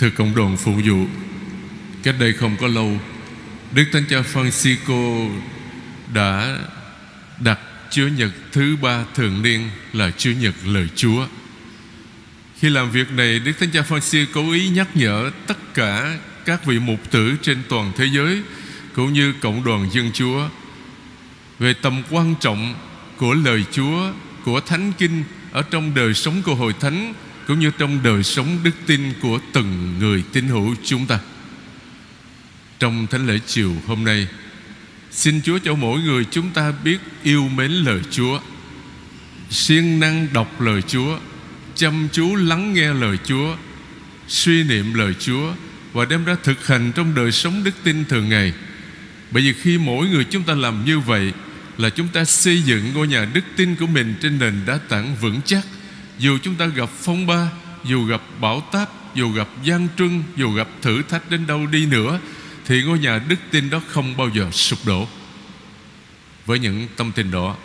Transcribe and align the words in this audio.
Thưa 0.00 0.10
cộng 0.10 0.34
đoàn 0.34 0.56
phụ 0.56 0.72
vụ 0.84 1.06
Cách 2.02 2.14
đây 2.18 2.32
không 2.32 2.56
có 2.60 2.66
lâu 2.66 2.98
Đức 3.74 3.84
Thánh 3.92 4.04
Cha 4.10 4.22
Francisco 4.32 5.30
đã 6.14 6.58
đặt 7.40 7.58
Chúa 7.90 8.08
Nhật 8.08 8.30
thứ 8.52 8.76
ba 8.82 9.04
thường 9.14 9.42
niên 9.42 9.70
là 9.92 10.10
Chúa 10.10 10.30
Nhật 10.30 10.54
lời 10.64 10.88
Chúa. 10.96 11.26
Khi 12.58 12.70
làm 12.70 12.90
việc 12.90 13.10
này, 13.12 13.38
Đức 13.38 13.52
Thánh 13.60 13.70
Cha 13.70 13.80
Francis 13.88 14.26
cố 14.34 14.52
ý 14.52 14.68
nhắc 14.68 14.88
nhở 14.96 15.30
tất 15.46 15.74
cả 15.74 16.18
các 16.44 16.64
vị 16.64 16.78
mục 16.78 17.10
tử 17.10 17.36
trên 17.42 17.58
toàn 17.68 17.92
thế 17.96 18.06
giới 18.12 18.42
cũng 18.94 19.12
như 19.12 19.32
cộng 19.40 19.64
đoàn 19.64 19.88
dân 19.92 20.10
Chúa 20.12 20.48
về 21.58 21.74
tầm 21.74 22.02
quan 22.10 22.34
trọng 22.40 22.74
của 23.16 23.34
lời 23.34 23.64
Chúa, 23.72 24.12
của 24.44 24.60
Thánh 24.60 24.92
Kinh 24.98 25.24
ở 25.52 25.62
trong 25.62 25.94
đời 25.94 26.14
sống 26.14 26.42
của 26.42 26.54
hội 26.54 26.74
thánh 26.80 27.14
cũng 27.50 27.58
như 27.58 27.70
trong 27.78 28.02
đời 28.02 28.22
sống 28.22 28.58
đức 28.62 28.74
tin 28.86 29.12
của 29.22 29.38
từng 29.52 29.98
người 29.98 30.22
tín 30.32 30.48
hữu 30.48 30.74
chúng 30.84 31.06
ta. 31.06 31.18
Trong 32.78 33.06
thánh 33.06 33.26
lễ 33.26 33.38
chiều 33.46 33.74
hôm 33.86 34.04
nay, 34.04 34.26
Xin 35.10 35.42
Chúa 35.42 35.58
cho 35.58 35.74
mỗi 35.74 36.00
người 36.00 36.24
chúng 36.30 36.50
ta 36.50 36.72
biết 36.84 36.98
yêu 37.22 37.48
mến 37.48 37.70
lời 37.70 38.00
Chúa 38.10 38.40
siêng 39.50 40.00
năng 40.00 40.26
đọc 40.32 40.60
lời 40.60 40.82
Chúa 40.82 41.18
Chăm 41.74 42.08
chú 42.12 42.34
lắng 42.34 42.74
nghe 42.74 42.94
lời 42.94 43.16
Chúa 43.24 43.56
Suy 44.28 44.64
niệm 44.64 44.94
lời 44.94 45.14
Chúa 45.18 45.52
Và 45.92 46.04
đem 46.04 46.24
ra 46.24 46.36
thực 46.42 46.66
hành 46.66 46.92
trong 46.94 47.14
đời 47.14 47.32
sống 47.32 47.64
đức 47.64 47.74
tin 47.84 48.04
thường 48.04 48.28
ngày 48.28 48.52
Bởi 49.30 49.42
vì 49.42 49.52
khi 49.52 49.78
mỗi 49.78 50.08
người 50.08 50.24
chúng 50.24 50.42
ta 50.42 50.54
làm 50.54 50.84
như 50.84 50.98
vậy 50.98 51.32
Là 51.78 51.90
chúng 51.90 52.08
ta 52.08 52.24
xây 52.24 52.62
dựng 52.62 52.92
ngôi 52.94 53.08
nhà 53.08 53.28
đức 53.34 53.44
tin 53.56 53.76
của 53.76 53.86
mình 53.86 54.14
Trên 54.22 54.38
nền 54.38 54.54
đá 54.66 54.78
tảng 54.88 55.16
vững 55.20 55.40
chắc 55.44 55.66
dù 56.20 56.38
chúng 56.42 56.54
ta 56.54 56.66
gặp 56.66 56.90
phong 57.00 57.26
ba 57.26 57.48
Dù 57.84 58.04
gặp 58.04 58.20
bão 58.40 58.60
táp 58.72 59.14
Dù 59.14 59.32
gặp 59.32 59.48
gian 59.62 59.88
truân 59.98 60.22
Dù 60.36 60.52
gặp 60.52 60.68
thử 60.82 61.02
thách 61.02 61.30
đến 61.30 61.46
đâu 61.46 61.66
đi 61.66 61.86
nữa 61.86 62.20
thì 62.66 62.82
ngôi 62.82 62.98
nhà 62.98 63.20
đức 63.28 63.36
tin 63.50 63.70
đó 63.70 63.80
không 63.88 64.16
bao 64.16 64.28
giờ 64.34 64.50
sụp 64.52 64.78
đổ. 64.86 65.06
Với 66.46 66.58
những 66.58 66.86
tâm 66.96 67.12
tin 67.12 67.30
đó 67.30 67.56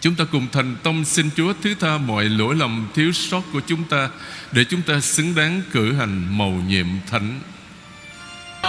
Chúng 0.00 0.14
ta 0.14 0.24
cùng 0.32 0.46
thành 0.52 0.76
tâm 0.82 1.04
xin 1.04 1.30
Chúa 1.36 1.52
thứ 1.62 1.74
tha 1.80 1.98
mọi 1.98 2.24
lỗi 2.24 2.54
lầm 2.54 2.88
thiếu 2.94 3.12
sót 3.12 3.42
của 3.52 3.60
chúng 3.66 3.84
ta 3.84 4.10
Để 4.52 4.64
chúng 4.64 4.82
ta 4.82 5.00
xứng 5.00 5.34
đáng 5.34 5.62
cử 5.72 5.92
hành 5.92 6.38
mầu 6.38 6.52
nhiệm 6.68 6.86
thánh. 7.10 7.40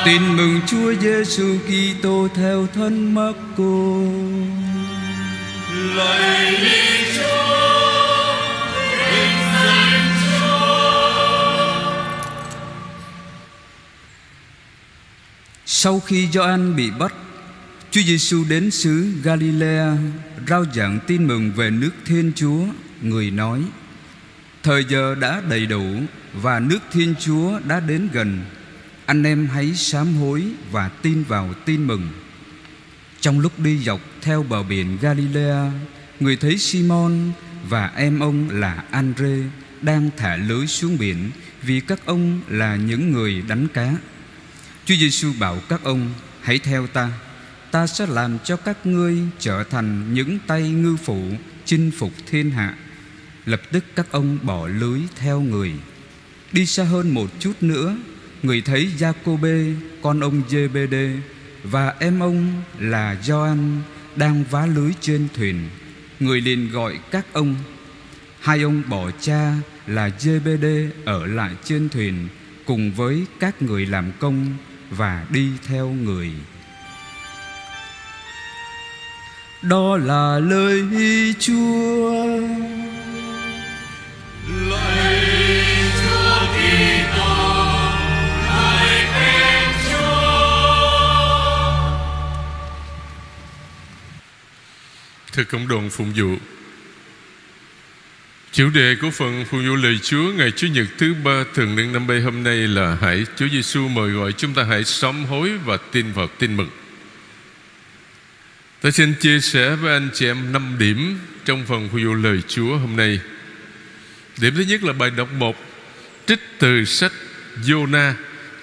Tin 0.05 0.37
mừng 0.37 0.61
Chúa 0.67 0.93
Giêsu 1.01 1.57
Kitô 1.67 2.27
theo 2.35 2.67
thân 2.73 3.15
Marco. 3.15 4.03
Lạy 5.95 6.55
Chúa, 7.15 7.66
Sau 15.79 15.99
khi 15.99 16.27
Gioan 16.33 16.75
bị 16.75 16.91
bắt, 16.91 17.13
Chúa 17.91 18.01
Giêsu 18.01 18.43
đến 18.49 18.71
xứ 18.71 19.13
Galilea 19.23 19.97
rao 20.47 20.65
giảng 20.75 20.99
tin 21.07 21.27
mừng 21.27 21.51
về 21.51 21.69
nước 21.69 21.91
Thiên 22.05 22.31
Chúa. 22.35 22.65
Người 23.01 23.31
nói: 23.31 23.61
Thời 24.63 24.85
giờ 24.89 25.15
đã 25.15 25.41
đầy 25.49 25.65
đủ 25.65 25.83
và 26.33 26.59
nước 26.59 26.79
Thiên 26.91 27.15
Chúa 27.19 27.59
đã 27.67 27.79
đến 27.79 28.07
gần. 28.13 28.39
Anh 29.05 29.23
em 29.23 29.47
hãy 29.53 29.75
sám 29.75 30.13
hối 30.13 30.43
và 30.71 30.89
tin 30.89 31.23
vào 31.23 31.53
tin 31.65 31.87
mừng. 31.87 32.09
Trong 33.21 33.39
lúc 33.39 33.59
đi 33.59 33.77
dọc 33.77 34.01
theo 34.21 34.43
bờ 34.43 34.63
biển 34.63 34.97
Galilea, 35.01 35.71
người 36.19 36.35
thấy 36.35 36.57
Simon 36.57 37.31
và 37.69 37.91
em 37.95 38.19
ông 38.19 38.49
là 38.49 38.83
Andre 38.91 39.37
đang 39.81 40.09
thả 40.17 40.35
lưới 40.35 40.67
xuống 40.67 40.97
biển 40.97 41.29
vì 41.61 41.79
các 41.79 42.05
ông 42.05 42.41
là 42.47 42.75
những 42.75 43.11
người 43.11 43.43
đánh 43.47 43.67
cá. 43.67 43.95
Chúa 44.87 44.95
Giêsu 44.95 45.33
bảo 45.39 45.59
các 45.69 45.83
ông, 45.83 46.13
Hãy 46.41 46.59
theo 46.59 46.87
ta. 46.87 47.09
Ta 47.71 47.87
sẽ 47.87 48.05
làm 48.05 48.37
cho 48.43 48.55
các 48.57 48.85
ngươi 48.85 49.17
trở 49.39 49.63
thành 49.63 50.13
những 50.13 50.39
tay 50.47 50.69
ngư 50.69 50.95
phụ 50.95 51.21
Chinh 51.65 51.91
phục 51.97 52.11
thiên 52.25 52.51
hạ. 52.51 52.75
Lập 53.45 53.61
tức 53.71 53.83
các 53.95 54.11
ông 54.11 54.37
bỏ 54.43 54.67
lưới 54.67 54.99
theo 55.15 55.41
người. 55.41 55.71
Đi 56.51 56.65
xa 56.65 56.83
hơn 56.83 57.09
một 57.09 57.29
chút 57.39 57.53
nữa, 57.61 57.97
Người 58.43 58.61
thấy 58.61 58.91
Giacôbê, 58.97 59.73
Con 60.01 60.19
ông 60.19 60.41
JBD 60.49 61.17
Và 61.63 61.93
em 61.99 62.19
ông 62.19 62.61
là 62.79 63.15
Gioan 63.23 63.81
Đang 64.15 64.43
vá 64.43 64.65
lưới 64.65 64.91
trên 65.01 65.27
thuyền. 65.33 65.69
Người 66.19 66.41
liền 66.41 66.71
gọi 66.71 66.99
các 67.11 67.25
ông. 67.33 67.55
Hai 68.39 68.61
ông 68.61 68.83
bỏ 68.89 69.11
cha 69.11 69.53
là 69.87 70.09
JBD 70.19 70.89
Ở 71.05 71.25
lại 71.25 71.51
trên 71.63 71.89
thuyền, 71.89 72.27
Cùng 72.65 72.91
với 72.91 73.25
các 73.39 73.61
người 73.61 73.85
làm 73.85 74.11
công 74.19 74.57
và 74.89 75.25
đi 75.29 75.51
theo 75.67 75.87
người 75.87 76.31
đó 79.61 79.97
là 79.97 80.39
lời 80.39 80.81
Chúa 81.39 82.13
lời 84.47 85.25
Chúa 86.01 86.39
Kitô, 86.53 87.35
lời 88.47 89.05
khen 89.13 89.63
Chúa. 89.89 90.29
Thưa 95.33 95.43
cộng 95.43 95.67
đoàn 95.67 95.89
phụng 95.89 96.13
vụ 96.15 96.35
Chủ 98.51 98.69
đề 98.69 98.95
của 99.01 99.11
phần 99.11 99.45
phụ 99.49 99.57
vụ 99.67 99.75
lời 99.75 99.99
Chúa 100.03 100.31
Ngày 100.31 100.51
Chủ 100.51 100.67
nhật 100.67 100.87
thứ 100.97 101.13
ba 101.23 101.43
thường 101.53 101.75
niên 101.75 101.93
năm 101.93 102.07
bay 102.07 102.21
hôm 102.21 102.43
nay 102.43 102.55
là 102.55 102.97
Hãy 103.01 103.25
Chúa 103.35 103.47
Giêsu 103.47 103.87
mời 103.87 104.11
gọi 104.11 104.33
chúng 104.33 104.53
ta 104.53 104.63
hãy 104.63 104.83
sám 104.83 105.25
hối 105.25 105.51
và 105.65 105.77
tin 105.91 106.11
vào 106.11 106.27
tin 106.27 106.57
mừng. 106.57 106.69
Tôi 108.81 108.91
xin 108.91 109.13
chia 109.13 109.39
sẻ 109.39 109.75
với 109.75 109.93
anh 109.93 110.09
chị 110.13 110.25
em 110.25 110.51
5 110.51 110.75
điểm 110.79 111.19
trong 111.45 111.65
phần 111.65 111.89
phụ 111.91 111.99
vụ 112.05 112.13
lời 112.13 112.41
Chúa 112.47 112.77
hôm 112.77 112.95
nay. 112.95 113.19
Điểm 114.37 114.55
thứ 114.55 114.61
nhất 114.61 114.83
là 114.83 114.93
bài 114.93 115.11
đọc 115.17 115.33
1 115.33 115.55
Trích 116.27 116.39
từ 116.59 116.85
sách 116.85 117.11
Jonah 117.63 118.13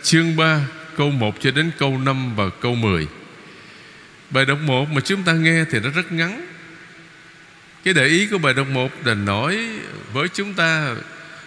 chương 0.03 0.37
3 0.37 0.61
câu 0.97 1.11
1 1.11 1.41
cho 1.41 1.51
đến 1.51 1.71
câu 1.79 1.99
5 1.99 2.37
và 2.37 2.45
câu 2.61 2.75
10 2.75 3.07
Bài 4.31 4.45
đọc 4.45 4.59
1 4.63 4.91
mà 4.91 5.01
chúng 5.01 5.23
ta 5.23 5.33
nghe 5.33 5.65
thì 5.71 5.81
nó 5.81 5.91
rất 5.91 6.13
ngắn 6.13 6.47
cái 7.85 7.95
để 7.95 8.07
ý 8.07 8.27
của 8.27 8.39
bài 8.39 8.55
đọc 8.55 8.67
1 8.69 9.07
là 9.07 9.15
nói 9.15 9.59
với 10.13 10.29
chúng 10.29 10.55
ta 10.55 10.95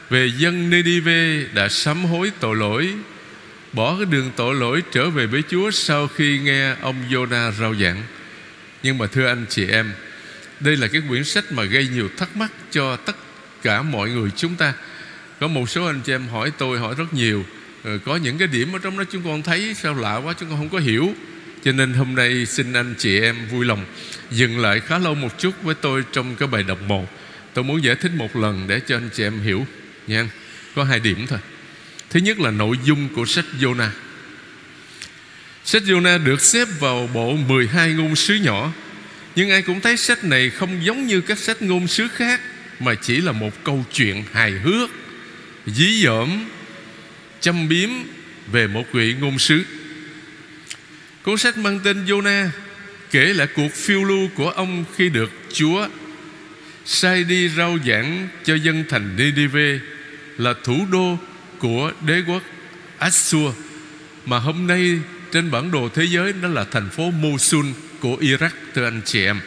về 0.09 0.31
dân 0.37 0.69
Ninive 0.69 1.43
đã 1.53 1.69
sám 1.69 2.05
hối 2.05 2.31
tội 2.39 2.55
lỗi 2.55 2.93
bỏ 3.73 3.95
cái 3.97 4.05
đường 4.05 4.31
tội 4.35 4.55
lỗi 4.55 4.83
trở 4.91 5.09
về 5.09 5.25
với 5.25 5.43
Chúa 5.49 5.71
sau 5.71 6.07
khi 6.07 6.39
nghe 6.39 6.75
ông 6.81 6.95
Jonah 7.09 7.51
rao 7.51 7.75
giảng. 7.75 8.03
Nhưng 8.83 8.97
mà 8.97 9.07
thưa 9.07 9.27
anh 9.27 9.45
chị 9.49 9.67
em, 9.67 9.91
đây 10.59 10.77
là 10.77 10.87
cái 10.87 11.01
quyển 11.09 11.23
sách 11.23 11.51
mà 11.51 11.63
gây 11.63 11.87
nhiều 11.87 12.09
thắc 12.17 12.37
mắc 12.37 12.51
cho 12.71 12.95
tất 12.95 13.15
cả 13.61 13.81
mọi 13.81 14.09
người 14.09 14.29
chúng 14.35 14.55
ta. 14.55 14.73
Có 15.39 15.47
một 15.47 15.69
số 15.69 15.85
anh 15.85 16.01
chị 16.01 16.13
em 16.13 16.27
hỏi 16.27 16.51
tôi 16.57 16.79
hỏi 16.79 16.95
rất 16.97 17.13
nhiều, 17.13 17.45
ờ, 17.83 17.97
có 18.05 18.15
những 18.15 18.37
cái 18.37 18.47
điểm 18.47 18.73
ở 18.73 18.79
trong 18.79 18.97
đó 18.97 19.03
chúng 19.11 19.23
con 19.23 19.43
thấy 19.43 19.73
sao 19.73 19.95
lạ 19.95 20.15
quá 20.15 20.33
chúng 20.39 20.49
con 20.49 20.57
không 20.57 20.69
có 20.69 20.79
hiểu. 20.79 21.13
Cho 21.67 21.73
nên 21.73 21.93
hôm 21.93 22.15
nay 22.15 22.45
xin 22.45 22.73
anh 22.73 22.95
chị 22.97 23.19
em 23.19 23.35
vui 23.47 23.65
lòng 23.65 23.85
dừng 24.31 24.59
lại 24.59 24.79
khá 24.79 24.97
lâu 24.97 25.15
một 25.15 25.39
chút 25.39 25.63
với 25.63 25.75
tôi 25.75 26.03
trong 26.11 26.35
cái 26.35 26.47
bài 26.47 26.63
đọc 26.63 26.81
một 26.81 27.05
Tôi 27.53 27.63
muốn 27.63 27.83
giải 27.83 27.95
thích 27.95 28.11
một 28.15 28.35
lần 28.35 28.67
để 28.67 28.79
cho 28.87 28.97
anh 28.97 29.09
chị 29.13 29.23
em 29.23 29.41
hiểu, 29.41 29.67
nha. 30.07 30.29
Có 30.75 30.83
hai 30.83 30.99
điểm 30.99 31.27
thôi. 31.27 31.39
Thứ 32.09 32.19
nhất 32.19 32.39
là 32.39 32.51
nội 32.51 32.77
dung 32.83 33.09
của 33.15 33.25
sách 33.25 33.45
Jonah. 33.59 33.89
Sách 35.65 35.83
Jonah 35.83 36.23
được 36.23 36.41
xếp 36.41 36.67
vào 36.79 37.09
bộ 37.13 37.33
12 37.33 37.93
ngôn 37.93 38.15
sứ 38.15 38.35
nhỏ 38.35 38.73
Nhưng 39.35 39.49
ai 39.49 39.61
cũng 39.61 39.81
thấy 39.81 39.97
sách 39.97 40.23
này 40.23 40.49
không 40.49 40.85
giống 40.85 41.07
như 41.07 41.21
các 41.21 41.39
sách 41.39 41.61
ngôn 41.61 41.87
sứ 41.87 42.07
khác, 42.07 42.41
Mà 42.79 42.95
chỉ 42.95 43.21
là 43.21 43.31
một 43.31 43.63
câu 43.63 43.85
chuyện 43.93 44.23
hài 44.33 44.51
hước, 44.51 44.89
Dí 45.65 46.03
dỏm, 46.03 46.45
Châm 47.41 47.69
biếm 47.69 47.89
về 48.51 48.67
một 48.67 48.83
vị 48.91 49.15
ngôn 49.19 49.39
sứ 49.39 49.63
Cuốn 51.27 51.37
sách 51.37 51.57
mang 51.57 51.79
tên 51.79 52.05
Jonah 52.05 52.49
kể 53.11 53.33
lại 53.33 53.47
cuộc 53.55 53.73
phiêu 53.73 54.03
lưu 54.03 54.29
của 54.35 54.49
ông 54.49 54.85
khi 54.95 55.09
được 55.09 55.31
Chúa 55.53 55.87
sai 56.85 57.23
đi 57.23 57.49
rao 57.49 57.77
giảng 57.85 58.27
cho 58.43 58.55
dân 58.55 58.83
thành 58.89 59.15
Nineveh 59.15 59.81
là 60.37 60.53
thủ 60.63 60.87
đô 60.91 61.19
của 61.59 61.91
đế 62.01 62.21
quốc 62.27 62.43
Assur, 62.97 63.55
mà 64.25 64.39
hôm 64.39 64.67
nay 64.67 64.99
trên 65.31 65.51
bản 65.51 65.71
đồ 65.71 65.89
thế 65.95 66.03
giới 66.03 66.33
nó 66.41 66.47
là 66.47 66.65
thành 66.71 66.89
phố 66.89 67.11
Mosul 67.11 67.65
của 67.99 68.17
Iraq, 68.17 68.49
thưa 68.75 68.85
anh 68.85 69.01
chị 69.05 69.25
em. 69.25 69.39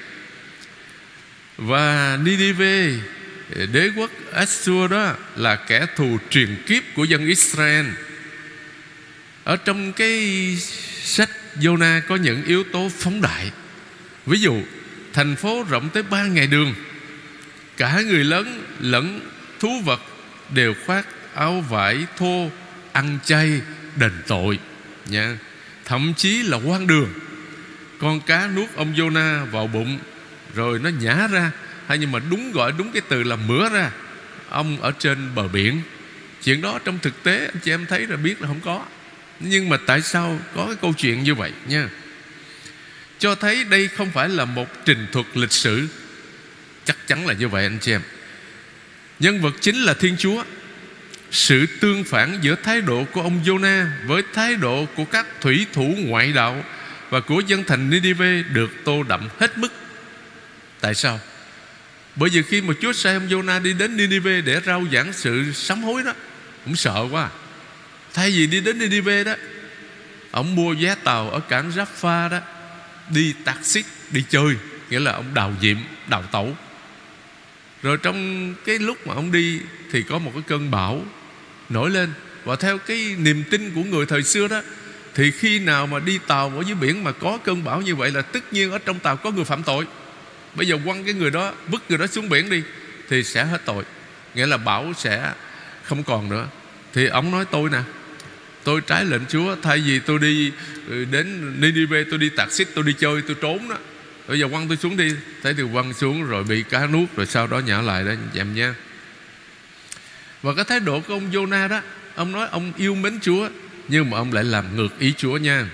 Và 1.56 2.18
Nineveh, 2.24 2.94
đế 3.72 3.90
quốc 3.96 4.10
Assur 4.32 4.90
đó 4.90 5.14
là 5.36 5.56
kẻ 5.56 5.86
thù 5.96 6.18
truyền 6.30 6.56
kiếp 6.66 6.82
của 6.94 7.04
dân 7.04 7.26
Israel. 7.26 7.86
Ở 9.44 9.56
trong 9.56 9.92
cái 9.92 10.56
sách 11.02 11.30
Jonah 11.56 12.00
có 12.08 12.16
những 12.16 12.44
yếu 12.44 12.64
tố 12.72 12.90
phóng 12.98 13.20
đại. 13.20 13.50
Ví 14.26 14.40
dụ, 14.40 14.62
Thành 15.12 15.36
phố 15.36 15.64
rộng 15.68 15.88
tới 15.88 16.02
ba 16.02 16.26
ngày 16.26 16.46
đường. 16.46 16.74
Cả 17.76 18.00
người 18.00 18.24
lớn 18.24 18.64
lẫn 18.80 19.20
thú 19.60 19.80
vật 19.84 20.00
Đều 20.54 20.74
khoác 20.86 21.06
áo 21.34 21.60
vải 21.60 22.06
thô, 22.16 22.50
ăn 22.92 23.18
chay, 23.24 23.60
đền 23.96 24.12
tội, 24.26 24.58
nha. 25.06 25.38
Thậm 25.84 26.14
chí 26.16 26.42
là 26.42 26.56
quan 26.56 26.86
đường. 26.86 27.08
Con 27.98 28.20
cá 28.20 28.48
nuốt 28.56 28.68
ông 28.74 28.94
Jonah 28.94 29.46
vào 29.46 29.66
bụng, 29.66 29.98
rồi 30.54 30.78
nó 30.78 30.88
nhả 30.88 31.26
ra, 31.26 31.50
hay 31.86 31.98
nhưng 31.98 32.12
mà 32.12 32.18
đúng 32.30 32.52
gọi 32.52 32.72
đúng 32.78 32.92
cái 32.92 33.02
từ 33.08 33.22
là 33.22 33.36
mửa 33.36 33.68
ra. 33.68 33.90
Ông 34.48 34.80
ở 34.80 34.92
trên 34.98 35.34
bờ 35.34 35.48
biển. 35.48 35.82
Chuyện 36.42 36.60
đó 36.60 36.78
trong 36.84 36.98
thực 36.98 37.22
tế, 37.22 37.44
anh 37.46 37.60
chị 37.62 37.70
em 37.70 37.86
thấy 37.86 38.06
là 38.06 38.16
biết 38.16 38.42
là 38.42 38.48
không 38.48 38.60
có 38.60 38.84
nhưng 39.40 39.68
mà 39.68 39.76
tại 39.86 40.02
sao 40.02 40.38
có 40.54 40.66
cái 40.66 40.76
câu 40.80 40.92
chuyện 40.92 41.22
như 41.22 41.34
vậy 41.34 41.52
nha 41.66 41.88
cho 43.18 43.34
thấy 43.34 43.64
đây 43.64 43.88
không 43.88 44.10
phải 44.10 44.28
là 44.28 44.44
một 44.44 44.68
trình 44.84 45.06
thuật 45.12 45.26
lịch 45.34 45.52
sử 45.52 45.88
chắc 46.84 47.06
chắn 47.06 47.26
là 47.26 47.34
như 47.34 47.48
vậy 47.48 47.64
anh 47.64 47.78
chị 47.80 47.92
em 47.92 48.00
nhân 49.18 49.40
vật 49.40 49.54
chính 49.60 49.76
là 49.76 49.94
thiên 49.94 50.16
chúa 50.18 50.44
sự 51.30 51.66
tương 51.80 52.04
phản 52.04 52.38
giữa 52.42 52.54
thái 52.62 52.80
độ 52.80 53.04
của 53.12 53.22
ông 53.22 53.42
Jonah 53.44 53.86
với 54.06 54.22
thái 54.34 54.56
độ 54.56 54.86
của 54.96 55.04
các 55.04 55.26
thủy 55.40 55.66
thủ 55.72 55.94
ngoại 55.98 56.32
đạo 56.32 56.64
và 57.10 57.20
của 57.20 57.40
dân 57.46 57.64
thành 57.64 57.90
Nineveh 57.90 58.46
được 58.52 58.70
tô 58.84 59.02
đậm 59.02 59.28
hết 59.38 59.58
mức. 59.58 59.72
Tại 60.80 60.94
sao? 60.94 61.20
Bởi 62.16 62.30
vì 62.30 62.42
khi 62.42 62.60
mà 62.60 62.74
Chúa 62.80 62.92
sai 62.92 63.14
ông 63.14 63.28
Jonah 63.28 63.62
đi 63.62 63.72
đến 63.72 63.96
Nineveh 63.96 64.44
để 64.44 64.60
rao 64.66 64.84
giảng 64.92 65.12
sự 65.12 65.52
sám 65.52 65.82
hối 65.82 66.02
đó, 66.02 66.12
cũng 66.64 66.76
sợ 66.76 67.06
quá. 67.10 67.28
Thay 68.14 68.30
vì 68.30 68.46
đi 68.46 68.60
đến 68.60 68.78
Nineveh 68.78 69.26
đó, 69.26 69.34
ông 70.30 70.54
mua 70.54 70.74
vé 70.74 70.94
tàu 71.04 71.30
ở 71.30 71.40
cảng 71.40 71.70
Rafa 71.70 72.30
đó, 72.30 72.38
đi 73.10 73.34
taxi 73.44 73.84
đi 74.10 74.24
chơi, 74.28 74.56
nghĩa 74.90 75.00
là 75.00 75.12
ông 75.12 75.34
đào 75.34 75.54
diệm, 75.60 75.76
đào 76.08 76.22
tẩu. 76.22 76.56
Rồi 77.82 77.96
trong 77.96 78.54
cái 78.64 78.78
lúc 78.78 79.06
mà 79.06 79.14
ông 79.14 79.32
đi 79.32 79.60
thì 79.92 80.02
có 80.02 80.18
một 80.18 80.30
cái 80.34 80.42
cơn 80.46 80.70
bão 80.70 81.04
nổi 81.68 81.90
lên. 81.90 82.12
Và 82.44 82.56
theo 82.56 82.78
cái 82.78 83.16
niềm 83.18 83.44
tin 83.50 83.72
của 83.74 83.82
người 83.82 84.06
thời 84.06 84.22
xưa 84.22 84.48
đó 84.48 84.62
thì 85.14 85.30
khi 85.30 85.58
nào 85.58 85.86
mà 85.86 85.98
đi 85.98 86.18
tàu 86.26 86.52
ở 86.56 86.62
dưới 86.66 86.74
biển 86.74 87.04
mà 87.04 87.12
có 87.12 87.38
cơn 87.44 87.64
bão 87.64 87.80
như 87.80 87.94
vậy 87.94 88.10
là 88.10 88.22
tất 88.22 88.52
nhiên 88.52 88.70
ở 88.70 88.78
trong 88.78 88.98
tàu 88.98 89.16
có 89.16 89.30
người 89.30 89.44
phạm 89.44 89.62
tội. 89.62 89.86
Bây 90.54 90.66
giờ 90.66 90.78
quăng 90.84 91.04
cái 91.04 91.14
người 91.14 91.30
đó 91.30 91.52
vứt 91.68 91.82
người 91.88 91.98
đó 91.98 92.06
xuống 92.06 92.28
biển 92.28 92.50
đi 92.50 92.62
thì 93.08 93.24
sẽ 93.24 93.44
hết 93.44 93.60
tội. 93.64 93.84
Nghĩa 94.34 94.46
là 94.46 94.56
bão 94.56 94.92
sẽ 94.96 95.32
không 95.82 96.02
còn 96.02 96.28
nữa. 96.28 96.48
Thì 96.92 97.06
ông 97.06 97.30
nói 97.30 97.44
tôi 97.50 97.70
nè 97.70 97.78
tôi 98.70 98.80
trái 98.80 99.04
lệnh 99.04 99.26
chúa 99.28 99.56
thay 99.62 99.78
vì 99.78 99.98
tôi 99.98 100.18
đi 100.18 100.52
ừ, 100.88 101.04
đến 101.04 101.54
Ninive 101.60 102.04
tôi 102.04 102.18
đi 102.18 102.28
tạc 102.28 102.52
xích 102.52 102.68
tôi 102.74 102.84
đi 102.84 102.92
chơi 102.92 103.22
tôi 103.22 103.36
trốn 103.40 103.68
đó. 103.68 103.76
Bây 104.28 104.38
giờ 104.38 104.48
quăng 104.48 104.68
tôi 104.68 104.76
xuống 104.76 104.96
đi. 104.96 105.12
Thấy 105.42 105.54
thì 105.54 105.62
quăng 105.72 105.92
xuống 105.92 106.24
rồi 106.24 106.44
bị 106.44 106.62
cá 106.62 106.86
nuốt 106.86 107.16
rồi 107.16 107.26
sau 107.26 107.46
đó 107.46 107.58
nhả 107.58 107.82
lại 107.82 108.04
đó 108.04 108.12
em 108.34 108.54
nha 108.54 108.74
và 110.42 110.54
cái 110.54 110.64
thái 110.64 110.80
độ 110.80 111.00
của 111.00 111.14
ông 111.14 111.30
Jonah 111.30 111.68
đó 111.68 111.80
Ông 112.14 112.32
nói 112.32 112.48
ông 112.50 112.72
yêu 112.76 112.94
mến 112.94 113.18
Chúa 113.22 113.48
Nhưng 113.88 114.10
mà 114.10 114.18
ông 114.18 114.32
lại 114.32 114.44
làm 114.44 114.76
ngược 114.76 114.98
ý 114.98 115.14
Chúa 115.16 115.36
nha. 115.36 115.66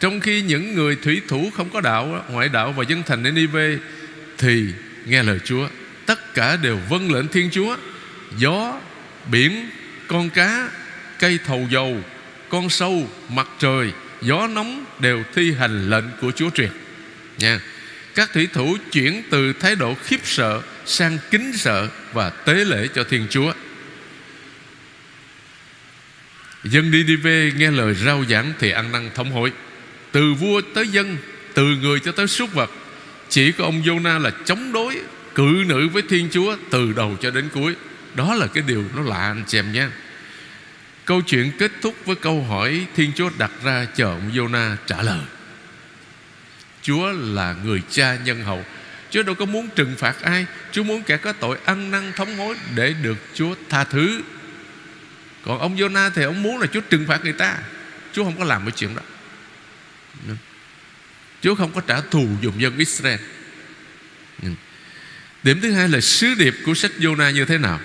Trong 0.00 0.20
khi 0.20 0.42
những 0.42 0.74
người 0.74 0.96
thủy 0.96 1.20
thủ 1.28 1.50
không 1.56 1.70
có 1.70 1.80
đạo 1.80 2.24
Ngoại 2.30 2.48
đạo 2.48 2.72
và 2.72 2.84
dân 2.88 3.02
thành 3.06 3.22
Ninive 3.22 3.78
Thì 4.38 4.64
nghe 5.06 5.22
lời 5.22 5.38
Chúa 5.44 5.68
Tất 6.06 6.34
cả 6.34 6.56
đều 6.56 6.78
vâng 6.88 7.12
lệnh 7.12 7.28
Thiên 7.28 7.50
Chúa. 7.50 7.76
Gió, 8.38 8.80
biển, 9.30 9.70
con 10.08 10.30
cá 10.30 10.68
Cây 11.18 11.38
thầu 11.46 11.66
dầu 11.70 12.02
con 12.48 12.70
sâu, 12.70 13.08
mặt 13.28 13.48
trời 13.58 13.92
Gió 14.22 14.46
nóng 14.46 14.84
đều 14.98 15.24
thi 15.34 15.52
hành 15.52 15.90
lệnh 15.90 16.04
của 16.20 16.30
Chúa 16.30 16.50
truyền 16.50 16.70
Nha 17.38 17.60
Các 18.14 18.32
thủy 18.32 18.48
thủ 18.52 18.76
chuyển 18.92 19.22
từ 19.30 19.52
thái 19.52 19.76
độ 19.76 19.94
khiếp 19.94 20.20
sợ 20.24 20.62
Sang 20.84 21.18
kính 21.30 21.52
sợ 21.56 21.88
Và 22.12 22.30
tế 22.30 22.54
lễ 22.54 22.88
cho 22.94 23.04
Thiên 23.04 23.26
Chúa. 23.30 23.52
Dân 26.64 26.90
đi 26.90 27.02
đi 27.02 27.16
về 27.16 27.52
nghe 27.56 27.70
lời 27.70 27.94
rao 27.94 28.24
giảng 28.28 28.52
Thì 28.58 28.70
ăn 28.70 28.92
năn 28.92 29.10
thống 29.14 29.30
hối. 29.30 29.52
Từ 30.12 30.32
vua 30.32 30.60
tới 30.74 30.88
dân 30.88 31.16
Từ 31.54 31.64
người 31.64 32.00
cho 32.00 32.12
tới 32.12 32.26
súc 32.26 32.52
vật 32.52 32.70
Chỉ 33.28 33.52
có 33.52 33.64
ông 33.64 33.82
Jonah 33.82 34.18
là 34.18 34.30
chống 34.44 34.72
đối 34.72 35.00
Cự 35.34 35.64
nữ 35.66 35.88
với 35.88 36.02
Thiên 36.08 36.28
Chúa 36.32 36.56
Từ 36.70 36.92
đầu 36.92 37.16
cho 37.20 37.30
đến 37.30 37.48
cuối. 37.54 37.74
Đó 38.14 38.34
là 38.34 38.46
cái 38.46 38.64
điều 38.66 38.84
nó 38.96 39.02
lạ 39.02 39.16
anh 39.16 39.44
chị 39.46 39.58
em 39.58 39.72
nhé. 39.72 39.86
Câu 41.06 41.22
chuyện 41.22 41.52
kết 41.58 41.72
thúc 41.82 41.96
với 42.04 42.16
câu 42.16 42.42
hỏi 42.42 42.86
Thiên 42.94 43.12
Chúa 43.16 43.30
đặt 43.38 43.50
ra 43.62 43.86
chờ 43.94 44.04
ông 44.04 44.30
Jonah 44.32 44.76
trả 44.86 45.02
lời. 45.02 45.20
Chúa 46.82 47.12
là 47.12 47.54
người 47.64 47.82
cha 47.90 48.16
nhân 48.24 48.42
hậu. 48.42 48.64
Chúa 49.10 49.22
đâu 49.22 49.34
có 49.34 49.44
muốn 49.44 49.68
trừng 49.76 49.94
phạt 49.98 50.22
ai. 50.22 50.46
Chúa 50.72 50.82
muốn 50.82 51.02
kẻ 51.02 51.16
có 51.16 51.32
tội 51.32 51.58
ăn 51.64 51.90
năn 51.90 52.12
thống 52.16 52.36
hối 52.36 52.56
Để 52.74 52.94
được 53.02 53.16
Chúa 53.34 53.54
tha 53.68 53.84
thứ. 53.84 54.22
Còn 55.42 55.58
ông 55.58 55.76
Jonah 55.76 56.10
thì 56.14 56.22
ông 56.22 56.42
muốn 56.42 56.58
là 56.58 56.66
Chúa 56.66 56.80
trừng 56.80 57.06
phạt 57.06 57.24
người 57.24 57.32
ta. 57.32 57.58
Chúa 58.12 58.24
không 58.24 58.38
có 58.38 58.44
làm 58.44 58.62
cái 58.62 58.72
chuyện 58.76 58.96
đó. 58.96 59.02
Chúa 61.40 61.54
không 61.54 61.72
có 61.72 61.80
trả 61.80 62.00
thù 62.00 62.28
dùng 62.40 62.60
dân 62.60 62.78
Israel. 62.78 63.20
Điểm 65.42 65.60
thứ 65.60 65.72
hai 65.72 65.88
là 65.88 66.00
sứ 66.00 66.34
điệp 66.34 66.54
của 66.64 66.74
sách 66.74 66.90
Jonah 66.98 67.30
như 67.30 67.44
thế 67.44 67.58
nào? 67.58 67.80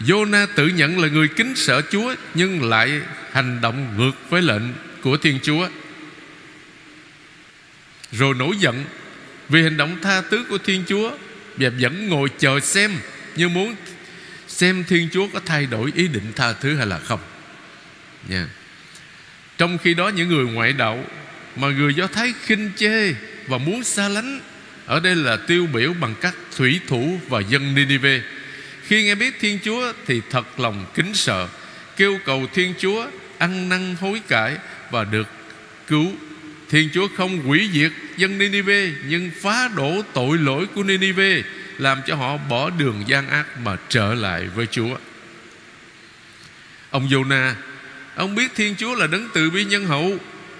Jonah 0.00 0.46
tự 0.54 0.68
nhận 0.68 0.98
là 0.98 1.08
người 1.08 1.28
kính 1.28 1.56
sợ 1.56 1.82
Chúa, 1.90 2.14
Nhưng 2.34 2.68
lại 2.68 3.00
hành 3.32 3.60
động 3.60 3.94
ngược 3.98 4.30
với 4.30 4.42
lệnh 4.42 4.62
của 5.02 5.16
Thiên 5.16 5.38
Chúa. 5.42 5.68
Rồi 8.12 8.34
nổi 8.34 8.56
giận 8.58 8.84
Vì 9.48 9.62
hành 9.62 9.76
động 9.76 9.96
tha 10.02 10.20
thứ 10.20 10.44
của 10.48 10.58
Thiên 10.58 10.84
Chúa 10.88 11.10
Và 11.56 11.70
vẫn 11.80 12.08
ngồi 12.08 12.28
chờ 12.38 12.60
xem 12.60 12.92
Như 13.36 13.48
muốn 13.48 13.76
xem 14.48 14.84
Thiên 14.88 15.08
Chúa 15.12 15.28
có 15.32 15.40
thay 15.46 15.66
đổi 15.66 15.92
ý 15.94 16.08
định 16.08 16.32
tha 16.36 16.52
thứ 16.52 16.76
hay 16.76 16.86
là 16.86 16.98
không. 16.98 17.20
Nha. 18.28 18.46
Trong 19.58 19.78
khi 19.78 19.94
đó, 19.94 20.08
những 20.08 20.28
người 20.28 20.44
ngoại 20.44 20.72
đạo 20.72 21.04
Mà 21.56 21.68
người 21.68 21.94
Do 21.94 22.06
Thái 22.06 22.34
khinh 22.42 22.70
chê 22.76 23.14
Và 23.46 23.58
muốn 23.58 23.84
xa 23.84 24.08
lánh, 24.08 24.40
Ở 24.86 25.00
đây 25.00 25.16
là 25.16 25.36
tiêu 25.36 25.66
biểu 25.72 25.94
bằng 26.00 26.14
các 26.20 26.34
thủy 26.56 26.80
thủ 26.88 27.20
Và 27.28 27.40
dân 27.40 27.74
Ninive 27.74 28.22
khi 28.90 29.04
nghe 29.04 29.14
biết 29.14 29.40
Thiên 29.40 29.58
Chúa 29.64 29.92
Thì 30.06 30.20
thật 30.30 30.60
lòng 30.60 30.86
kính 30.94 31.14
sợ 31.14 31.48
Kêu 31.96 32.18
cầu 32.24 32.46
Thiên 32.54 32.74
Chúa 32.78 33.06
Ăn 33.38 33.68
năn 33.68 33.96
hối 34.00 34.20
cải 34.28 34.56
Và 34.90 35.04
được 35.04 35.28
cứu 35.86 36.12
Thiên 36.68 36.88
Chúa 36.94 37.08
không 37.16 37.38
hủy 37.38 37.70
diệt 37.72 37.92
dân 38.16 38.38
Ninive 38.38 38.90
Nhưng 39.06 39.30
phá 39.40 39.68
đổ 39.76 40.02
tội 40.12 40.38
lỗi 40.38 40.66
của 40.74 40.82
Ninive 40.82 41.42
làm 41.78 42.00
cho 42.06 42.14
họ 42.14 42.36
bỏ 42.36 42.70
đường 42.70 43.04
gian 43.06 43.28
ác 43.28 43.58
mà 43.64 43.76
trở 43.88 44.14
lại 44.14 44.48
với 44.54 44.66
Chúa. 44.66 44.96
Ông 46.90 47.08
Jonah, 47.08 47.52
ông 48.14 48.34
biết 48.34 48.52
Thiên 48.54 48.74
Chúa 48.76 48.94
là 48.94 49.06
đấng 49.06 49.28
từ 49.34 49.50
bi 49.50 49.64
nhân 49.64 49.86
hậu, 49.86 50.18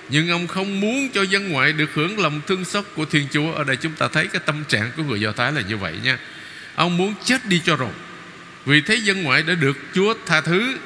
nhưng 0.08 0.30
ông 0.30 0.46
không 0.46 0.80
muốn 0.80 1.08
cho 1.14 1.22
dân 1.22 1.49
ngoại 1.49 1.72
được 1.72 1.94
hưởng 1.94 2.18
lòng 2.18 2.40
thương 2.46 2.64
xót 2.64 2.84
của 2.94 3.04
Thiên 3.04 3.26
Chúa. 3.32 3.52
Ở 3.52 3.64
đây 3.64 3.76
chúng 3.76 3.92
ta 3.92 4.08
thấy 4.08 4.26
cái 4.26 4.42
tâm 4.46 4.64
trạng 4.68 4.90
của 4.96 5.02
người 5.02 5.20
Do 5.20 5.32
Thái 5.32 5.52
là 5.52 5.60
như 5.60 5.76
vậy 5.76 5.94
nha. 6.04 6.18
Ông 6.75 6.96
muốn 6.96 7.14
chết 7.25 7.46
đi 7.46 7.60
cho 7.64 7.76
rồi. 7.76 7.92
Vì 8.64 8.81
thế 8.81 8.95
dân 8.95 9.23
ngoại 9.23 9.43
đã 9.43 9.55
được 9.55 9.76
Chúa 9.95 10.14
tha 10.26 10.40
thứ. 10.40 10.76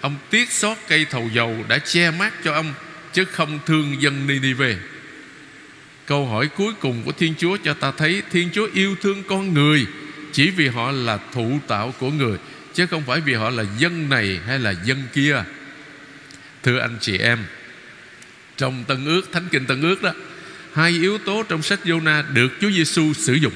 Ông 0.00 0.16
tiếc 0.30 0.50
xót 0.50 0.76
cây 0.88 1.06
thầu 1.10 1.30
dầu 1.34 1.64
Đã 1.68 1.78
che 1.78 2.10
mát 2.10 2.32
cho 2.44 2.52
ông 2.52 2.74
Chứ 3.12 3.24
không 3.24 3.58
thương 3.66 4.02
dân 4.02 4.26
Ninive 4.26 4.76
Câu 6.06 6.26
hỏi 6.26 6.48
cuối 6.56 6.72
cùng 6.80 7.02
của 7.04 7.12
Thiên 7.12 7.34
Chúa 7.38 7.56
cho 7.64 7.74
ta 7.74 7.92
thấy 7.98 8.22
Thiên 8.30 8.50
Chúa 8.52 8.68
yêu 8.74 8.96
thương 9.02 9.22
con 9.28 9.54
người 9.54 9.86
Chỉ 10.32 10.50
vì 10.50 10.68
họ 10.68 10.92
là 10.92 11.18
thụ 11.32 11.58
tạo 11.66 11.94
của 11.98 12.10
người 12.10 12.38
Chứ 12.74 12.86
không 12.86 13.02
phải 13.06 13.20
vì 13.20 13.34
họ 13.34 13.50
là 13.50 13.64
dân 13.78 14.08
này 14.08 14.40
hay 14.46 14.58
là 14.58 14.74
dân 14.84 15.02
kia. 15.12 15.44
Thưa 16.62 16.78
anh 16.78 16.98
chị 17.00 17.18
em 17.18 17.38
Trong 18.56 18.84
Tân 18.84 19.04
ước, 19.04 19.32
Thánh 19.32 19.48
Kinh 19.50 19.66
Tân 19.66 19.82
ước 19.82 20.02
đó 20.02 20.12
Hai 20.72 20.90
yếu 20.90 21.18
tố 21.18 21.42
trong 21.42 21.62
sách 21.62 21.80
Jonah 21.84 22.34
được 22.34 22.48
Chúa 22.60 22.70
Giêsu 22.70 23.12
sử 23.12 23.34
dụng. 23.34 23.52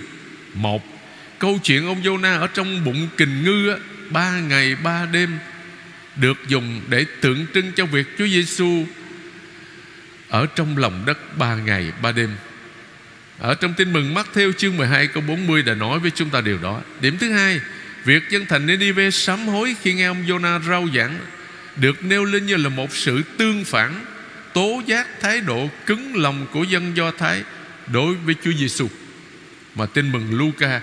Một 0.54 0.89
Câu 1.40 1.59
chuyện 1.64 1.87
ông 1.87 2.02
Jonah 2.02 2.40
ở 2.40 2.47
trong 2.47 2.85
bụng 2.85 3.09
kình 3.16 3.44
ngư 3.44 3.70
á, 3.70 3.76
Ba 4.11 4.40
ngày 4.40 4.76
ba 4.85 5.06
đêm 5.12 5.38
Được 6.16 6.38
dùng 6.49 6.80
để 6.88 7.06
tượng 7.20 7.47
trưng 7.54 7.73
cho 7.73 7.87
việc 7.87 8.06
Chúa 8.18 8.26
Giêsu 8.26 8.87
ở 10.28 10.47
trong 10.56 10.78
lòng 10.78 11.02
đất 11.06 11.38
ba 11.38 11.54
ngày 11.54 11.92
ba 12.02 12.12
đêm. 12.12 12.30
Ở 13.38 13.54
trong 13.54 13.75
tin 13.75 13.92
mừng 13.92 14.14
mắt 14.14 14.26
theo 14.35 14.52
chương 14.52 14.76
12 14.76 15.06
câu 15.06 15.23
40 15.26 15.62
đã 15.62 15.75
nói 15.75 15.99
với 15.99 16.11
chúng 16.11 16.30
ta 16.30 16.40
điều 16.40 16.59
đó. 16.59 16.80
Điểm 17.00 17.18
thứ 17.18 17.32
hai, 17.32 17.61
Việc 18.04 18.30
dân 18.30 18.47
thành 18.47 18.66
Ninive 18.66 19.11
sám 19.11 19.47
hối 19.47 19.76
khi 19.82 19.94
nghe 19.94 20.06
ông 20.06 20.25
Jonah 20.26 20.62
rao 20.62 20.88
giảng 20.94 21.18
Được 21.76 22.04
nêu 22.04 22.25
lên 22.25 22.47
như 22.47 22.56
là 22.56 22.68
một 22.68 22.97
sự 22.97 23.23
tương 23.37 23.64
phản, 23.64 24.04
Tố 24.52 24.82
giác 24.87 25.06
thái 25.20 25.40
độ 25.40 25.70
cứng 25.87 26.16
lòng 26.16 26.47
của 26.52 26.64
dân 26.64 26.97
Do 26.97 27.11
Thái 27.11 27.42
Đối 27.92 28.14
với 28.14 28.35
Chúa 28.44 28.52
Giêsu 28.52 28.88
Mà 29.75 29.87
tin 29.87 30.12
mừng 30.12 30.38
Luca 30.38 30.80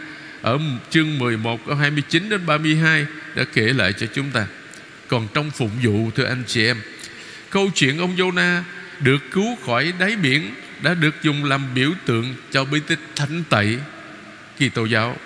ở 0.48 0.60
chương 0.90 1.20
11 1.20 1.66
câu 1.66 1.76
29 1.76 2.30
đến 2.30 2.46
32 2.46 3.06
Đã 3.36 3.44
kể 3.54 3.62
lại 3.62 3.94
cho 3.94 4.08
chúng 4.14 4.32
ta 4.32 4.48
Còn 5.08 5.28
trong 5.34 5.52
phụng 5.52 5.72
vụ 5.84 6.12
thưa 6.16 6.26
anh 6.26 6.44
chị 6.48 6.66
em 6.66 6.78
Câu 7.50 7.72
chuyện 7.76 7.98
ông 7.98 8.16
Jonah 8.16 8.62
được 9.00 9.18
cứu 9.32 9.58
khỏi 9.66 9.94
đáy 10.00 10.16
biển 10.16 10.54
đã 10.82 10.94
được 10.94 11.16
dùng 11.24 11.44
làm 11.44 11.74
biểu 11.74 11.92
tượng 12.06 12.36
cho 12.52 12.66
bí 12.66 12.80
tích 12.88 13.00
thánh 13.16 13.44
tẩy 13.50 13.78
kỳ 14.58 14.70
tô 14.70 14.86
giáo. 14.86 15.18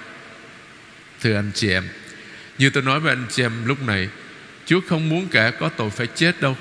Thưa 1.21 1.35
anh 1.35 1.51
chị 1.53 1.69
em, 1.69 1.83
như 2.57 2.69
tôi 2.69 2.83
nói 2.83 2.99
với 2.99 3.11
anh 3.11 3.25
chị 3.29 3.43
em 3.43 3.51
lúc 3.65 3.87
này, 3.87 4.09
Chúa 4.65 4.81
không 4.87 5.09
muốn 5.09 5.27
kẻ 5.31 5.51
có 5.51 5.69
tội 5.69 5.89
phải 5.89 6.07
chết 6.07 6.41
đâu 6.41 6.57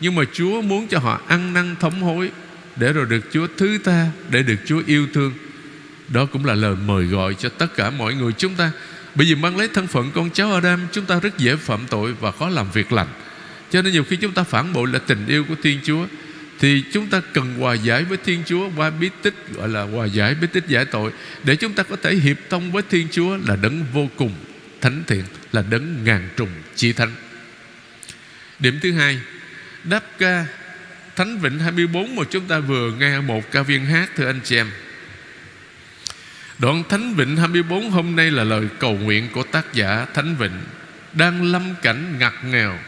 Nhưng 0.00 0.14
mà 0.14 0.22
Chúa 0.32 0.62
muốn 0.62 0.88
cho 0.88 0.98
họ 0.98 1.20
ăn 1.28 1.54
năn 1.54 1.76
thống 1.80 2.02
hối 2.02 2.30
Để 2.76 2.92
rồi 2.92 3.06
được 3.06 3.20
Chúa 3.32 3.46
thứ 3.56 3.78
tha 3.78 4.06
Để 4.30 4.42
được 4.42 4.58
Chúa 4.66 4.82
yêu 4.86 5.06
thương 5.14 5.32
đó 6.08 6.26
cũng 6.26 6.44
là 6.44 6.54
lời 6.54 6.76
mời 6.86 7.04
gọi 7.04 7.34
cho 7.34 7.48
tất 7.48 7.76
cả 7.76 7.90
mọi 7.90 8.14
người 8.14 8.32
chúng 8.32 8.54
ta 8.54 8.70
Bởi 9.14 9.26
vì 9.26 9.34
mang 9.34 9.56
lấy 9.56 9.68
thân 9.68 9.86
phận 9.86 10.10
con 10.14 10.30
cháu 10.30 10.52
Adam 10.52 10.80
Chúng 10.92 11.04
ta 11.04 11.20
rất 11.20 11.38
dễ 11.38 11.56
phạm 11.56 11.80
tội 11.90 12.12
và 12.12 12.32
khó 12.32 12.48
làm 12.48 12.70
việc 12.70 12.92
lành 12.92 13.08
Cho 13.70 13.82
nên 13.82 13.92
nhiều 13.92 14.04
khi 14.04 14.16
chúng 14.16 14.32
ta 14.32 14.42
phản 14.42 14.72
bội 14.72 14.88
là 14.92 14.98
tình 14.98 15.26
yêu 15.26 15.44
của 15.48 15.56
Thiên 15.62 15.80
Chúa 15.84 16.06
thì 16.60 16.84
chúng 16.92 17.06
ta 17.06 17.20
cần 17.32 17.54
hòa 17.58 17.74
giải 17.74 18.04
với 18.04 18.18
Thiên 18.24 18.42
Chúa 18.46 18.70
qua 18.76 18.90
bí 18.90 19.10
tích 19.22 19.34
gọi 19.54 19.68
là 19.68 19.82
hòa 19.82 20.06
giải 20.06 20.34
bí 20.34 20.46
tích 20.52 20.64
giải 20.68 20.84
tội 20.84 21.12
để 21.44 21.56
chúng 21.56 21.72
ta 21.72 21.82
có 21.82 21.96
thể 22.02 22.14
hiệp 22.14 22.36
thông 22.50 22.72
với 22.72 22.82
Thiên 22.90 23.08
Chúa 23.10 23.36
là 23.36 23.56
đấng 23.56 23.84
vô 23.92 24.08
cùng 24.16 24.34
thánh 24.80 25.02
thiện 25.06 25.24
là 25.52 25.62
đấng 25.70 26.04
ngàn 26.04 26.28
trùng 26.36 26.48
chi 26.74 26.92
thánh. 26.92 27.12
Điểm 28.58 28.78
thứ 28.82 28.92
hai, 28.92 29.20
đáp 29.84 30.04
ca 30.18 30.46
Thánh 31.16 31.38
Vịnh 31.38 31.58
24 31.58 32.16
mà 32.16 32.22
chúng 32.30 32.44
ta 32.48 32.58
vừa 32.58 32.92
nghe 32.92 33.20
một 33.20 33.50
ca 33.50 33.62
viên 33.62 33.86
hát 33.86 34.10
thưa 34.16 34.26
anh 34.26 34.40
chị 34.44 34.56
em. 34.56 34.70
Đoạn 36.58 36.82
Thánh 36.88 37.14
Vịnh 37.14 37.36
24 37.36 37.90
hôm 37.90 38.16
nay 38.16 38.30
là 38.30 38.44
lời 38.44 38.68
cầu 38.78 38.98
nguyện 38.98 39.28
của 39.32 39.42
tác 39.42 39.74
giả 39.74 40.06
Thánh 40.14 40.36
Vịnh, 40.36 40.60
đang 41.12 41.42
lâm 41.42 41.62
cảnh 41.82 42.16
ngặt 42.18 42.32
nghèo. 42.50 42.78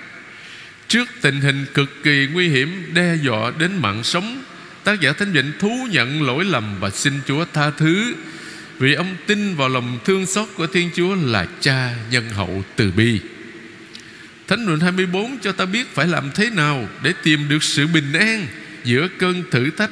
Trước 0.88 1.08
tình 1.20 1.40
hình 1.40 1.66
cực 1.75 2.02
kỳ 2.02 2.28
nguy 2.32 2.49
hiểm 2.49 2.94
Đe 2.94 3.16
dọa 3.23 3.52
đến 3.58 3.70
mạng 3.82 4.04
sống, 4.04 4.42
Tác 4.85 5.00
giả 5.00 5.12
Thánh 5.12 5.32
Vịnh 5.32 5.52
thú 5.58 5.88
nhận 5.90 6.23
lỗi 6.23 6.44
lầm 6.44 6.80
Và 6.80 6.90
xin 6.90 7.20
Chúa 7.26 7.44
tha 7.52 7.70
thứ, 7.70 8.14
Vì 8.78 8.94
ông 8.94 9.16
tin 9.26 9.54
vào 9.54 9.68
lòng 9.68 9.99
thương 10.04 10.26
xót 10.26 10.49
của 10.56 10.66
Thiên 10.66 10.90
Chúa 10.94 11.14
Là 11.14 11.46
cha 11.61 11.94
nhân 12.11 12.30
hậu 12.30 12.64
từ 12.76 12.92
bi. 12.92 13.20
Thánh 14.49 14.66
Vịnh 14.66 14.80
24 14.80 15.38
cho 15.42 15.52
ta 15.52 15.66
biết 15.66 15.94
phải 15.94 16.06
làm 16.06 16.30
thế 16.35 16.50
nào 16.50 16.88
Để 17.02 17.12
tìm 17.23 17.49
được 17.49 17.62
sự 17.62 17.87
bình 17.87 18.12
an 18.12 18.46
Giữa 18.85 19.08
cơn 19.18 19.42
thử 19.50 19.70
thách, 19.70 19.90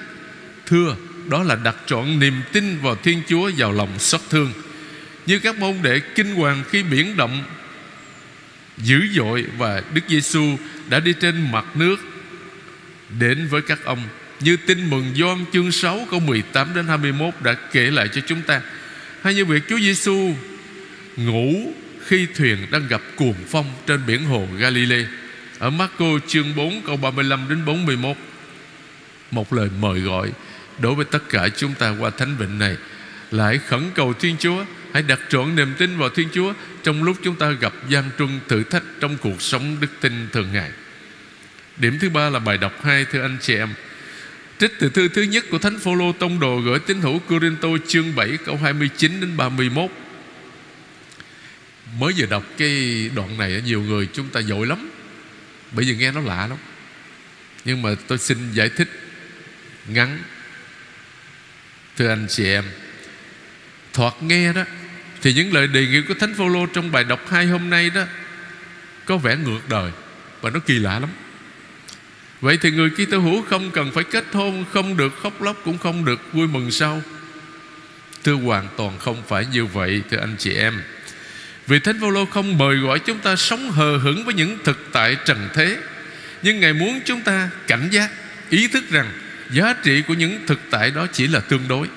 Thưa 0.67 0.97
đó 1.29 1.43
là 1.43 1.55
đặt 1.55 1.77
trọn 1.87 2.19
niềm 2.19 2.35
tin 2.53 2.79
vào 2.79 2.97
Thiên 2.97 3.23
Chúa 3.29 3.51
Vào 3.57 3.73
lòng 3.73 3.99
xót 3.99 4.21
thương. 4.31 4.53
Như 5.27 5.39
các 5.39 5.59
môn 5.59 5.75
đệ 5.83 6.01
kinh 6.15 6.35
hoàng 6.35 6.65
khi 6.71 6.83
biển 6.83 7.17
động, 7.17 7.45
dữ 8.79 9.01
dội 9.15 9.45
và 9.59 9.83
Đức 9.95 10.01
Giêsu 10.09 10.57
đã 10.89 11.01
đi 11.01 11.13
trên 11.21 11.53
mặt 11.53 11.65
nước 11.75 11.97
đến 13.19 13.47
với 13.51 13.63
các 13.63 13.85
ông. 13.85 14.03
Như 14.41 14.57
tin 14.57 14.91
mừng 14.91 15.15
Gioan 15.15 15.45
chương 15.53 15.73
6 15.73 16.07
câu 16.11 16.21
18 16.21 16.75
đến 16.75 16.87
21 16.87 17.35
đã 17.43 17.55
kể 17.73 17.91
lại 17.91 18.09
cho 18.09 18.21
chúng 18.27 18.43
ta. 18.43 18.61
Hay 19.23 19.35
như 19.35 19.45
việc 19.45 19.63
Chúa 19.69 19.79
Giêsu 19.79 20.35
ngủ 21.17 21.73
khi 22.07 22.27
thuyền 22.37 22.59
đang 22.71 22.89
gặp 22.89 23.01
cuồng 23.17 23.35
phong 23.49 23.67
trên 23.87 24.01
biển 24.07 24.25
hồ 24.25 24.49
Galilee. 24.59 25.07
Ở 25.59 25.71
Marco 25.71 26.07
chương 26.27 26.57
4 26.57 26.83
câu 26.87 26.97
35 26.97 27.47
đến 27.49 27.65
41 27.65 28.17
một 29.31 29.53
lời 29.53 29.69
mời 29.81 30.01
gọi 30.01 30.31
đối 30.79 30.95
với 30.95 31.05
tất 31.05 31.29
cả 31.29 31.49
chúng 31.57 31.75
ta 31.75 31.95
qua 31.99 32.11
thánh 32.11 32.37
vịnh 32.37 32.59
này, 32.59 32.77
lại 33.31 33.61
khẩn 33.69 33.91
cầu 33.95 34.13
Thiên 34.13 34.37
Chúa, 34.39 34.65
Hãy 34.95 35.03
đặt 35.03 35.21
trọn 35.29 35.57
niềm 35.57 35.75
tin 35.79 35.99
vào 35.99 36.09
Thiên 36.09 36.29
Chúa 36.33 36.53
Trong 36.83 37.03
lúc 37.03 37.17
chúng 37.23 37.37
ta 37.37 37.51
gặp 37.51 37.73
gian 37.89 38.11
truân 38.19 38.41
thử 38.49 38.63
thách 38.65 38.83
Trong 39.01 39.17
cuộc 39.17 39.43
sống 39.43 39.77
đức 39.81 39.91
tin 40.01 40.29
thường 40.33 40.53
ngày. 40.53 40.71
Điểm 41.77 41.99
thứ 42.01 42.11
ba 42.11 42.31
là 42.31 42.39
bài 42.39 42.59
đọc 42.59 42.85
hai, 42.85 43.05
Thưa 43.05 43.23
anh 43.23 43.37
chị 43.41 43.57
em. 43.57 43.69
Trích 44.59 44.73
từ 44.79 44.89
thư 44.89 45.09
thứ 45.09 45.23
nhất 45.23 45.45
của 45.51 45.59
Thánh 45.59 45.79
Phaolô 45.79 46.13
Tông 46.13 46.41
Đồ 46.41 46.61
Gửi 46.61 46.79
tín 46.79 47.01
hữu 47.01 47.19
Corinto 47.19 47.69
chương 47.89 48.15
7 48.15 48.39
Câu 48.45 48.57
29 48.63 49.21
đến 49.21 49.37
31 49.37 49.91
Mới 51.99 52.13
vừa 52.17 52.27
đọc 52.27 52.45
cái 52.59 53.11
đoạn 53.15 53.39
này, 53.39 53.63
Nhiều 53.67 53.83
người 53.83 54.09
chúng 54.13 54.29
ta 54.29 54.43
dội 54.43 54.67
lắm, 54.67 54.91
Bởi 55.73 55.85
vì 55.85 55.97
nghe 55.97 56.13
nó 56.13 56.21
lạ 56.21 56.47
lắm. 56.47 56.59
Nhưng 57.65 57.83
mà 57.83 57.91
tôi 58.07 58.19
xin 58.19 58.53
giải 58.53 58.69
thích 58.69 58.89
Ngắn. 59.89 60.19
Thưa 61.99 62.09
anh 62.09 62.27
chị 62.29 62.45
em 62.45 62.65
Thoạt 63.93 64.15
nghe 64.21 64.53
đó 64.53 64.65
thì 65.23 65.33
những 65.33 65.53
lời 65.53 65.67
đề 65.67 65.87
nghị 65.87 66.03
của 66.09 66.15
Thánh 66.15 66.35
Phaolô 66.35 66.67
trong 66.67 66.93
bài 66.93 67.05
đọc 67.05 67.21
hai 67.31 67.47
hôm 67.47 67.71
nay 67.71 67.91
đó 67.91 68.05
có 69.05 69.17
vẻ 69.17 69.37
ngược 69.37 69.69
đời 69.69 69.91
và 70.41 70.51
nó 70.51 70.61
kỳ 70.61 70.79
lạ 70.79 70.99
lắm. 70.99 71.11
Vậy 72.41 72.59
thì 72.61 72.71
người 72.71 72.91
Kitô 72.91 73.19
hữu 73.19 73.43
không 73.43 73.71
cần 73.71 73.93
phải 73.93 74.05
kết 74.05 74.25
hôn, 74.33 74.65
không 74.73 74.97
được 74.97 75.13
khóc 75.23 75.43
lóc 75.43 75.61
cũng 75.65 75.79
không 75.79 76.05
được 76.05 76.21
vui 76.33 76.49
mừng 76.49 76.71
sau. 76.71 77.03
Thưa 78.25 78.33
hoàn 78.33 78.69
toàn 78.77 78.99
không 78.99 79.23
phải 79.29 79.47
như 79.53 79.65
vậy 79.65 80.03
thưa 80.11 80.19
anh 80.19 80.37
chị 80.39 80.55
em. 80.55 80.83
Vì 81.67 81.81
Thánh 81.81 82.01
Phaolô 82.01 82.25
không 82.25 82.59
mời 82.59 82.77
gọi 82.77 82.99
chúng 82.99 83.19
ta 83.19 83.37
sống 83.37 83.71
hờ 83.71 83.97
hững 83.97 84.25
với 84.25 84.35
những 84.35 84.59
thực 84.65 84.89
tại 84.93 85.17
trần 85.25 85.49
thế, 85.55 85.77
nhưng 86.43 86.61
Ngài 86.61 86.73
muốn 86.73 87.01
chúng 87.05 87.21
ta 87.21 87.51
cảnh 87.67 87.89
giác, 87.91 88.11
ý 88.51 88.69
thức 88.69 88.85
rằng 88.91 89.13
giá 89.51 89.75
trị 89.83 90.03
của 90.03 90.15
những 90.15 90.47
thực 90.47 90.61
tại 90.71 90.91
đó 90.91 91.07
chỉ 91.13 91.27
là 91.27 91.41
tương 91.41 91.69
đối 91.69 91.89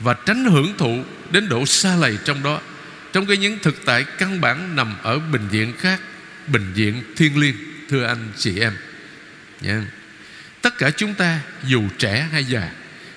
và 0.00 0.14
tránh 0.26 0.44
hưởng 0.44 0.74
thụ 0.78 1.04
đến 1.30 1.48
độ 1.48 1.66
xa 1.66 1.96
lầy 1.96 2.18
trong 2.24 2.42
đó, 2.42 2.60
trong 3.12 3.26
cái 3.26 3.36
những 3.36 3.58
thực 3.62 3.84
tại 3.84 4.04
căn 4.18 4.40
bản 4.40 4.76
nằm 4.76 4.94
ở 5.02 5.18
bình 5.18 5.48
diện 5.50 5.72
khác 5.78 6.00
bình 6.46 6.72
diện 6.74 7.02
thiên 7.16 7.40
liêng, 7.40 7.54
thưa 7.90 8.04
anh 8.04 8.32
chị 8.38 8.60
em 8.60 8.72
nha. 9.60 9.84
tất 10.62 10.78
cả 10.78 10.90
chúng 10.90 11.14
ta, 11.14 11.40
dù 11.64 11.82
trẻ 11.98 12.28
hay 12.32 12.44
già, 12.44 12.70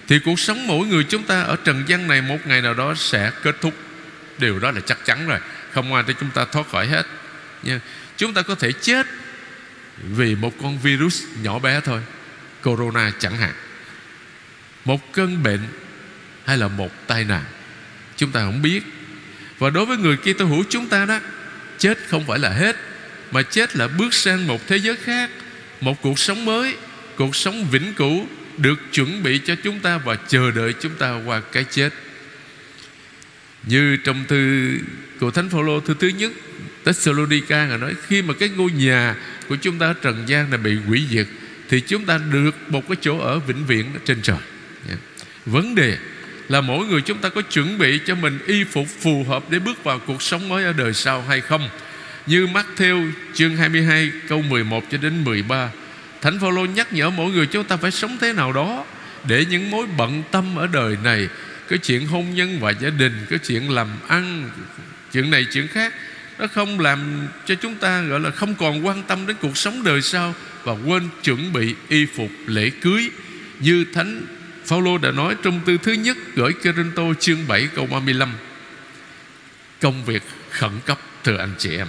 thì 0.08 0.20
cuộc 0.20 0.40
sống 0.40 0.68
mỗi 0.68 0.88
người 0.88 1.04
chúng 1.04 1.24
ta 1.24 1.42
ở 1.42 1.56
trần 1.64 1.84
gian 1.88 2.08
này 2.08 2.22
một 2.22 2.38
ngày 2.48 2.62
nào 2.62 2.74
đó 2.74 2.94
sẽ 2.96 3.32
kết 3.44 3.56
thúc 3.62 3.74
điều 4.38 4.60
đó 4.60 4.72
là 4.72 4.80
chắc 4.80 5.06
chắn 5.06 5.28
rồi, 5.28 5.40
không 5.72 5.94
ai 5.94 6.04
để 6.08 6.14
chúng 6.20 6.30
ta 6.30 6.46
thoát 6.46 6.70
khỏi 6.70 6.88
hết 6.88 7.06
nha. 7.64 7.80
chúng 8.18 8.34
ta 8.34 8.42
có 8.42 8.56
thể 8.56 8.72
chết 8.72 9.08
vì 10.04 10.36
một 10.36 10.54
con 10.62 10.80
virus 10.80 11.24
nhỏ 11.42 11.60
bé 11.60 11.80
thôi 11.80 12.02
corona 12.66 13.12
chẳng 13.20 13.38
hạn. 13.38 13.54
Một 14.86 15.14
cơn 15.14 15.44
bệnh 15.44 15.60
hay 16.46 16.58
là 16.58 16.68
một 16.68 17.08
tai 17.08 17.24
nạn, 17.24 17.44
chúng 18.18 18.32
ta 18.32 18.40
không 18.40 18.62
biết. 18.62 18.84
Và 19.60 19.70
đối 19.70 19.86
với 19.86 19.98
người 19.98 20.18
Kitô 20.18 20.46
hữu 20.46 20.64
chúng 20.70 20.88
ta 20.88 21.06
đó, 21.06 21.20
chết 21.78 21.98
không 22.08 22.28
phải 22.28 22.40
là 22.40 22.50
hết, 22.50 22.76
mà 23.32 23.42
chết 23.42 23.76
là 23.76 23.88
bước 23.88 24.14
sang 24.14 24.48
một 24.48 24.68
thế 24.68 24.78
giới 24.78 24.96
khác, 24.96 25.30
một 25.82 26.02
cuộc 26.02 26.20
sống 26.20 26.46
mới, 26.46 26.76
cuộc 27.16 27.36
sống 27.36 27.68
vĩnh 27.72 27.94
cửu 27.94 28.28
được 28.58 28.80
chuẩn 28.92 29.24
bị 29.24 29.40
cho 29.46 29.56
chúng 29.64 29.80
ta 29.80 29.98
và 29.98 30.16
chờ 30.16 30.52
đợi 30.52 30.74
chúng 30.82 30.96
ta 30.96 31.20
qua 31.26 31.42
cái 31.52 31.64
chết. 31.64 31.94
Như 33.64 33.98
trong 33.98 34.26
thư 34.28 34.74
của 35.20 35.32
Thánh 35.32 35.50
Phaolô 35.50 35.80
thư 35.80 35.94
thứ 36.00 36.08
nhất, 36.08 36.32
Thessalonica 36.86 37.66
ngài 37.66 37.78
nói, 37.78 37.94
khi 38.08 38.22
mà 38.22 38.34
cái 38.40 38.50
ngôi 38.50 38.72
nhà 38.72 39.16
của 39.50 39.56
chúng 39.56 39.80
ta 39.80 39.86
ở 39.88 39.94
trần 39.94 40.24
gian 40.28 40.50
này 40.50 40.58
bị 40.58 40.76
hủy 40.76 41.06
diệt 41.12 41.28
thì 41.70 41.80
chúng 41.80 42.06
ta 42.06 42.20
được 42.32 42.56
một 42.68 42.88
cái 42.88 42.98
chỗ 43.02 43.20
ở 43.20 43.40
vĩnh 43.40 43.66
viễn 43.66 43.86
trên 44.06 44.22
trời. 44.22 44.38
Dạ. 44.90 44.96
Vấn 45.46 45.76
đề 45.76 45.98
là 46.50 46.62
mỗi 46.62 46.86
người 46.86 47.02
chúng 47.02 47.18
ta 47.18 47.30
có 47.30 47.42
chuẩn 47.42 47.78
bị 47.78 48.00
cho 48.06 48.16
mình 48.16 48.40
y 48.48 48.64
phục 48.64 48.88
phù 49.02 49.24
hợp 49.24 49.44
để 49.50 49.60
bước 49.60 49.84
vào 49.84 50.00
cuộc 50.00 50.22
sống 50.22 50.50
mới 50.50 50.64
ở 50.64 50.74
đời 50.74 50.94
sau 50.94 51.22
hay 51.22 51.42
không? 51.42 51.70
Như 52.26 52.46
Matthew 52.46 53.12
chương 53.34 53.58
22 53.58 54.12
câu 54.28 54.42
11 54.42 54.84
cho 54.92 54.98
đến 54.98 55.24
13 55.24 55.70
Thánh 56.26 56.40
Phaolô 56.40 56.66
nhắc 56.66 56.94
nhở 56.94 57.10
mỗi 57.10 57.32
người 57.32 57.46
chúng 57.46 57.64
ta 57.64 57.78
phải 57.78 57.92
sống 57.92 58.18
thế 58.22 58.34
nào 58.34 58.52
đó 58.52 58.86
để 59.28 59.46
những 59.50 59.72
mối 59.72 59.86
bận 59.98 60.24
tâm 60.32 60.56
ở 60.56 60.68
đời 60.68 60.98
này, 61.04 61.28
cái 61.68 61.80
chuyện 61.80 62.08
hôn 62.08 62.36
nhân 62.36 62.60
và 62.60 62.72
gia 62.72 62.90
đình, 62.90 63.26
cái 63.30 63.40
chuyện 63.40 63.72
làm 63.72 63.88
ăn, 64.08 64.50
chuyện 65.12 65.32
này, 65.32 65.46
chuyện 65.52 65.68
khác, 65.68 65.94
nó 66.40 66.48
không 66.48 66.80
làm 66.80 67.28
cho 67.46 67.56
chúng 67.56 67.76
ta, 67.76 68.02
gọi 68.02 68.20
là, 68.20 68.32
không 68.32 68.56
còn 68.56 68.86
quan 68.86 69.04
tâm 69.04 69.28
đến 69.28 69.36
cuộc 69.42 69.58
sống 69.58 69.84
đời 69.84 70.02
sau 70.02 70.36
và 70.66 70.74
quên 70.86 71.10
chuẩn 71.24 71.54
bị 71.54 71.76
y 71.90 72.06
phục 72.06 72.32
lễ 72.46 72.70
cưới. 72.70 73.10
Như 73.60 73.86
thánh 73.94 74.22
Phaolô 74.66 74.98
đã 74.98 75.12
nói 75.12 75.36
trong 75.44 75.62
tư 75.66 75.78
thứ 75.84 75.92
nhất 75.92 76.18
gửi 76.36 76.54
Corinto 76.54 77.04
chương 77.20 77.48
7 77.48 77.68
câu 77.76 77.86
35 77.86 78.30
Công 79.82 80.06
việc 80.06 80.24
khẩn 80.50 80.72
cấp, 80.86 81.00
thưa 81.24 81.38
anh 81.38 81.54
chị 81.58 81.78
em. 81.78 81.88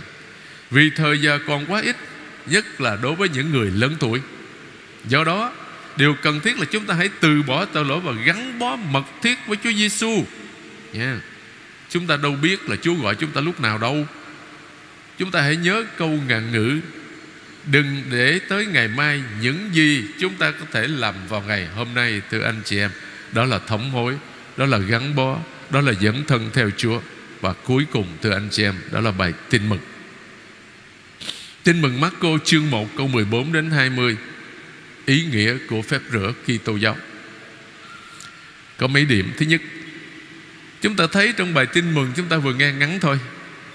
Vì 0.71 0.91
thời 0.91 1.19
giờ 1.19 1.39
còn 1.47 1.67
quá 1.67 1.81
ít, 1.81 1.97
Nhất 2.47 2.81
là 2.81 2.97
đối 3.03 3.15
với 3.15 3.29
những 3.29 3.51
người 3.51 3.71
lớn 3.71 3.97
tuổi. 4.01 4.21
Do 5.09 5.25
đó, 5.25 5.53
Điều 5.97 6.15
cần 6.23 6.41
thiết 6.41 6.59
là 6.59 6.65
chúng 6.65 6.87
ta 6.87 6.95
hãy 6.95 7.11
từ 7.21 7.43
bỏ 7.43 7.65
tội 7.65 7.85
lỗi 7.85 8.01
Và 8.01 8.13
gắn 8.25 8.59
bó 8.59 8.77
mật 8.77 9.05
thiết 9.23 9.39
với 9.47 9.57
Chúa 9.65 9.73
Giêsu. 9.73 10.25
Yeah. 10.93 11.19
Chúng 11.91 12.07
ta 12.07 12.17
đâu 12.17 12.37
biết 12.43 12.69
là 12.69 12.77
Chúa 12.77 12.95
gọi 12.95 13.15
chúng 13.15 13.31
ta 13.31 13.41
lúc 13.41 13.61
nào 13.61 13.79
đâu. 13.79 14.07
Chúng 15.19 15.31
ta 15.31 15.43
hãy 15.43 15.57
nhớ 15.57 15.85
câu 15.97 16.19
ngạn 16.29 16.53
ngữ 16.53 16.81
Đừng 17.67 18.03
để 18.11 18.41
tới 18.49 18.67
ngày 18.67 18.89
mai 18.89 19.23
Những 19.41 19.71
gì 19.73 20.05
chúng 20.21 20.35
ta 20.35 20.51
có 20.51 20.67
thể 20.73 20.87
làm 20.89 21.15
vào 21.29 21.43
ngày 21.43 21.67
hôm 21.67 21.95
nay, 21.95 22.23
Thưa 22.31 22.43
anh 22.43 22.61
chị 22.65 22.79
em. 22.79 22.91
Đó 23.33 23.45
là 23.45 23.59
thống 23.59 23.91
hối, 23.91 24.15
Đó 24.57 24.67
là 24.67 24.79
gắn 24.79 25.15
bó, 25.15 25.39
Đó 25.71 25.81
là 25.81 25.93
dẫn 26.01 26.25
thân 26.25 26.51
theo 26.53 26.71
Chúa. 26.77 27.01
Và 27.41 27.53
cuối 27.53 27.87
cùng, 27.93 28.07
thưa 28.23 28.33
anh 28.33 28.49
chị 28.51 28.63
em, 28.63 28.75
Đó 28.93 29.01
là 29.01 29.11
bài 29.11 29.33
tin 29.51 29.69
mừng. 29.69 29.81
Tin 31.63 31.83
mừng 31.83 32.01
Marco 32.01 32.29
chương 32.45 32.71
1 32.71 32.89
câu 32.97 33.09
14 33.09 33.53
đến 33.53 33.71
20 33.71 34.17
Ý 35.07 35.25
nghĩa 35.25 35.55
của 35.69 35.83
phép 35.83 36.01
rửa 36.13 36.33
Kitô 36.45 36.77
giáo. 36.77 36.97
Có 38.77 38.87
mấy 38.87 39.05
điểm. 39.05 39.33
Thứ 39.39 39.47
nhất, 39.47 39.61
Chúng 40.81 40.97
ta 40.97 41.07
thấy 41.13 41.33
trong 41.37 41.55
bài 41.55 41.67
tin 41.67 41.95
mừng 41.95 42.13
Chúng 42.17 42.29
ta 42.29 42.37
vừa 42.37 42.55
nghe 42.55 42.73
ngắn 42.73 42.99
thôi. 43.01 43.19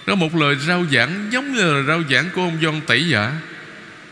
Có 0.06 0.16
một 0.16 0.36
lời 0.36 0.56
rao 0.68 0.86
giảng 0.92 1.30
giống 1.32 1.54
như 1.54 1.74
là 1.74 1.84
rao 1.88 2.04
giảng 2.10 2.30
của 2.36 2.42
ông 2.42 2.58
Gioan 2.62 2.82
Tẩy 2.82 3.08
Giả 3.10 3.34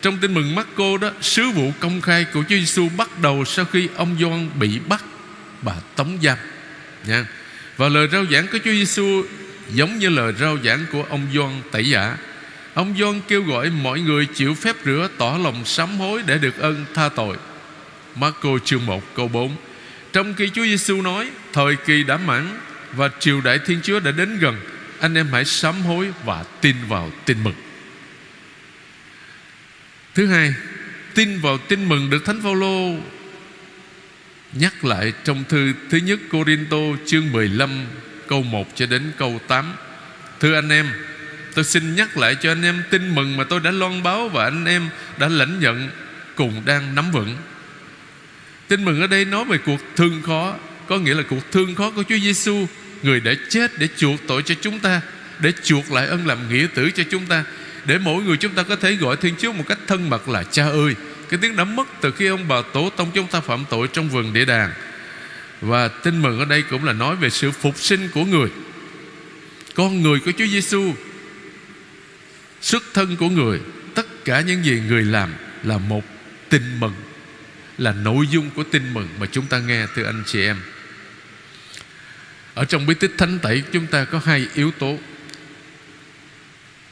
trong 0.02 0.18
tin 0.18 0.34
mừng 0.34 0.54
Marco 0.54 0.96
đó, 1.00 1.10
sứ 1.20 1.50
vụ 1.50 1.72
công 1.80 2.00
khai 2.00 2.24
của 2.24 2.42
Chúa 2.48 2.56
Giêsu 2.56 2.88
bắt 2.96 3.20
đầu 3.22 3.44
sau 3.44 3.64
khi 3.64 3.88
ông 3.96 4.16
Gioan 4.20 4.50
bị 4.58 4.78
bắt 4.88 5.04
và 5.62 5.76
tống 5.96 6.18
giam. 6.22 6.38
Nha. 7.06 7.26
Và 7.76 7.88
lời 7.88 8.08
rao 8.12 8.26
giảng 8.26 8.46
của 8.46 8.58
Chúa 8.64 8.72
Giêsu 8.72 9.24
giống 9.72 9.98
như 9.98 10.08
lời 10.08 10.32
rao 10.40 10.58
giảng 10.64 10.86
của 10.92 11.04
ông 11.10 11.26
Gioan 11.34 11.62
Tẩy 11.70 11.88
Giả. 11.88 12.16
Ông 12.74 12.94
Gioan 12.98 13.20
kêu 13.28 13.42
gọi 13.42 13.70
mọi 13.70 14.00
người 14.00 14.26
chịu 14.26 14.54
phép 14.54 14.76
rửa, 14.84 15.08
tỏ 15.18 15.38
lòng 15.42 15.64
sám 15.64 15.98
hối 15.98 16.22
để 16.26 16.38
được 16.38 16.58
ơn 16.58 16.84
tha 16.94 17.08
tội. 17.08 17.36
Marco 18.16 18.58
chương 18.64 18.86
1 18.86 19.14
câu 19.14 19.28
4 19.28 19.56
trong 20.12 20.34
khi 20.34 20.50
Chúa 20.54 20.64
Giêsu 20.64 21.02
nói, 21.02 21.30
thời 21.52 21.76
kỳ 21.76 22.02
đã 22.02 22.16
mãn 22.16 22.58
và 22.92 23.10
triều 23.18 23.40
đại 23.40 23.58
Thiên 23.66 23.80
Chúa 23.82 24.00
đã 24.00 24.10
đến 24.10 24.38
gần, 24.38 24.56
anh 25.00 25.14
em 25.14 25.28
hãy 25.32 25.44
sám 25.44 25.82
hối 25.82 26.12
và 26.24 26.44
tin 26.60 26.76
vào 26.88 27.10
tin 27.24 27.44
mừng. 27.44 27.54
Thứ 30.14 30.26
hai, 30.26 30.54
Tin 31.14 31.40
vào 31.40 31.58
tin 31.58 31.88
mừng 31.88 32.10
được 32.10 32.24
Thánh 32.24 32.42
Phaolô. 32.42 32.94
Nhắc 34.52 34.84
lại 34.84 35.12
trong 35.24 35.44
thư 35.48 35.72
thứ 35.90 35.98
nhất 35.98 36.20
Corinto 36.30 36.76
chương 37.06 37.32
15 37.32 37.86
câu 38.28 38.42
1 38.42 38.68
cho 38.74 38.86
đến 38.86 39.12
câu 39.18 39.40
8 39.48 39.72
Thưa 40.40 40.54
anh 40.54 40.68
em, 40.68 40.86
Tôi 41.54 41.64
xin 41.64 41.94
nhắc 41.94 42.16
lại 42.16 42.36
cho 42.40 42.50
anh 42.50 42.62
em 42.62 42.82
tin 42.90 43.14
mừng 43.14 43.36
mà 43.36 43.44
tôi 43.44 43.60
đã 43.60 43.70
loan 43.70 44.02
báo 44.02 44.28
Và 44.28 44.44
anh 44.44 44.64
em 44.64 44.88
đã 45.18 45.28
lãnh 45.28 45.60
nhận, 45.60 45.90
cùng 46.34 46.62
đang 46.64 46.94
nắm 46.94 47.10
vững. 47.12 47.36
Tin 48.68 48.84
mừng 48.84 49.00
ở 49.00 49.06
đây 49.06 49.24
nói 49.24 49.44
về 49.44 49.58
cuộc 49.58 49.80
thương 49.96 50.22
khó, 50.26 50.54
Có 50.86 50.98
nghĩa 50.98 51.14
là 51.14 51.22
cuộc 51.30 51.52
thương 51.52 51.74
khó 51.74 51.90
của 51.90 52.02
Chúa 52.02 52.18
Giêsu 52.18 52.66
Người 53.02 53.20
đã 53.20 53.32
chết 53.48 53.78
để 53.78 53.88
chuộc 53.96 54.20
tội 54.26 54.42
cho 54.42 54.54
chúng 54.60 54.78
ta, 54.78 55.00
Để 55.38 55.52
chuộc 55.64 55.92
lại 55.92 56.06
ân 56.06 56.26
làm 56.26 56.38
nghĩa 56.48 56.66
tử 56.74 56.90
cho 56.90 57.02
chúng 57.10 57.26
ta 57.26 57.44
để 57.84 57.98
mỗi 57.98 58.22
người 58.22 58.36
chúng 58.36 58.54
ta 58.54 58.62
có 58.62 58.76
thể 58.76 58.94
gọi 58.94 59.16
Thiên 59.16 59.34
Chúa 59.38 59.52
một 59.52 59.64
cách 59.68 59.78
thân 59.86 60.10
mật 60.10 60.28
là 60.28 60.44
cha 60.44 60.64
ơi. 60.64 60.94
Cái 61.28 61.38
tiếng 61.42 61.56
đã 61.56 61.64
mất 61.64 61.88
từ 62.00 62.12
khi 62.12 62.26
ông 62.26 62.48
bà 62.48 62.62
tổ 62.72 62.90
tông 62.90 63.10
chúng 63.14 63.26
ta 63.26 63.40
phạm 63.40 63.64
tội 63.70 63.88
trong 63.92 64.08
vườn 64.08 64.32
địa 64.32 64.44
đàng. 64.44 64.72
Và 65.60 65.88
tin 65.88 66.22
mừng 66.22 66.38
ở 66.38 66.44
đây 66.44 66.62
cũng 66.62 66.84
là 66.84 66.92
nói 66.92 67.16
về 67.16 67.30
sự 67.30 67.50
phục 67.50 67.78
sinh 67.78 68.08
của 68.14 68.24
người. 68.24 68.48
Con 69.74 70.02
người 70.02 70.20
của 70.20 70.32
Chúa 70.38 70.46
Giêsu 70.46 70.94
xuất 72.60 72.82
thân 72.94 73.16
của 73.16 73.28
người, 73.28 73.60
tất 73.94 74.24
cả 74.24 74.40
những 74.40 74.64
gì 74.64 74.82
người 74.88 75.04
làm 75.04 75.34
là 75.64 75.78
một 75.78 76.04
tin 76.48 76.80
mừng, 76.80 76.94
là 77.78 77.92
nội 77.92 78.26
dung 78.30 78.50
của 78.50 78.64
tin 78.64 78.94
mừng 78.94 79.08
mà 79.20 79.26
chúng 79.32 79.46
ta 79.46 79.58
nghe 79.58 79.86
từ 79.94 80.02
anh 80.02 80.22
chị 80.26 80.42
em. 80.42 80.56
Ở 82.54 82.64
trong 82.64 82.86
bí 82.86 82.94
tích 82.94 83.12
thánh 83.18 83.38
tẩy, 83.38 83.62
chúng 83.72 83.86
ta 83.86 84.04
có 84.04 84.20
hai 84.24 84.46
yếu 84.54 84.70
tố. 84.70 84.98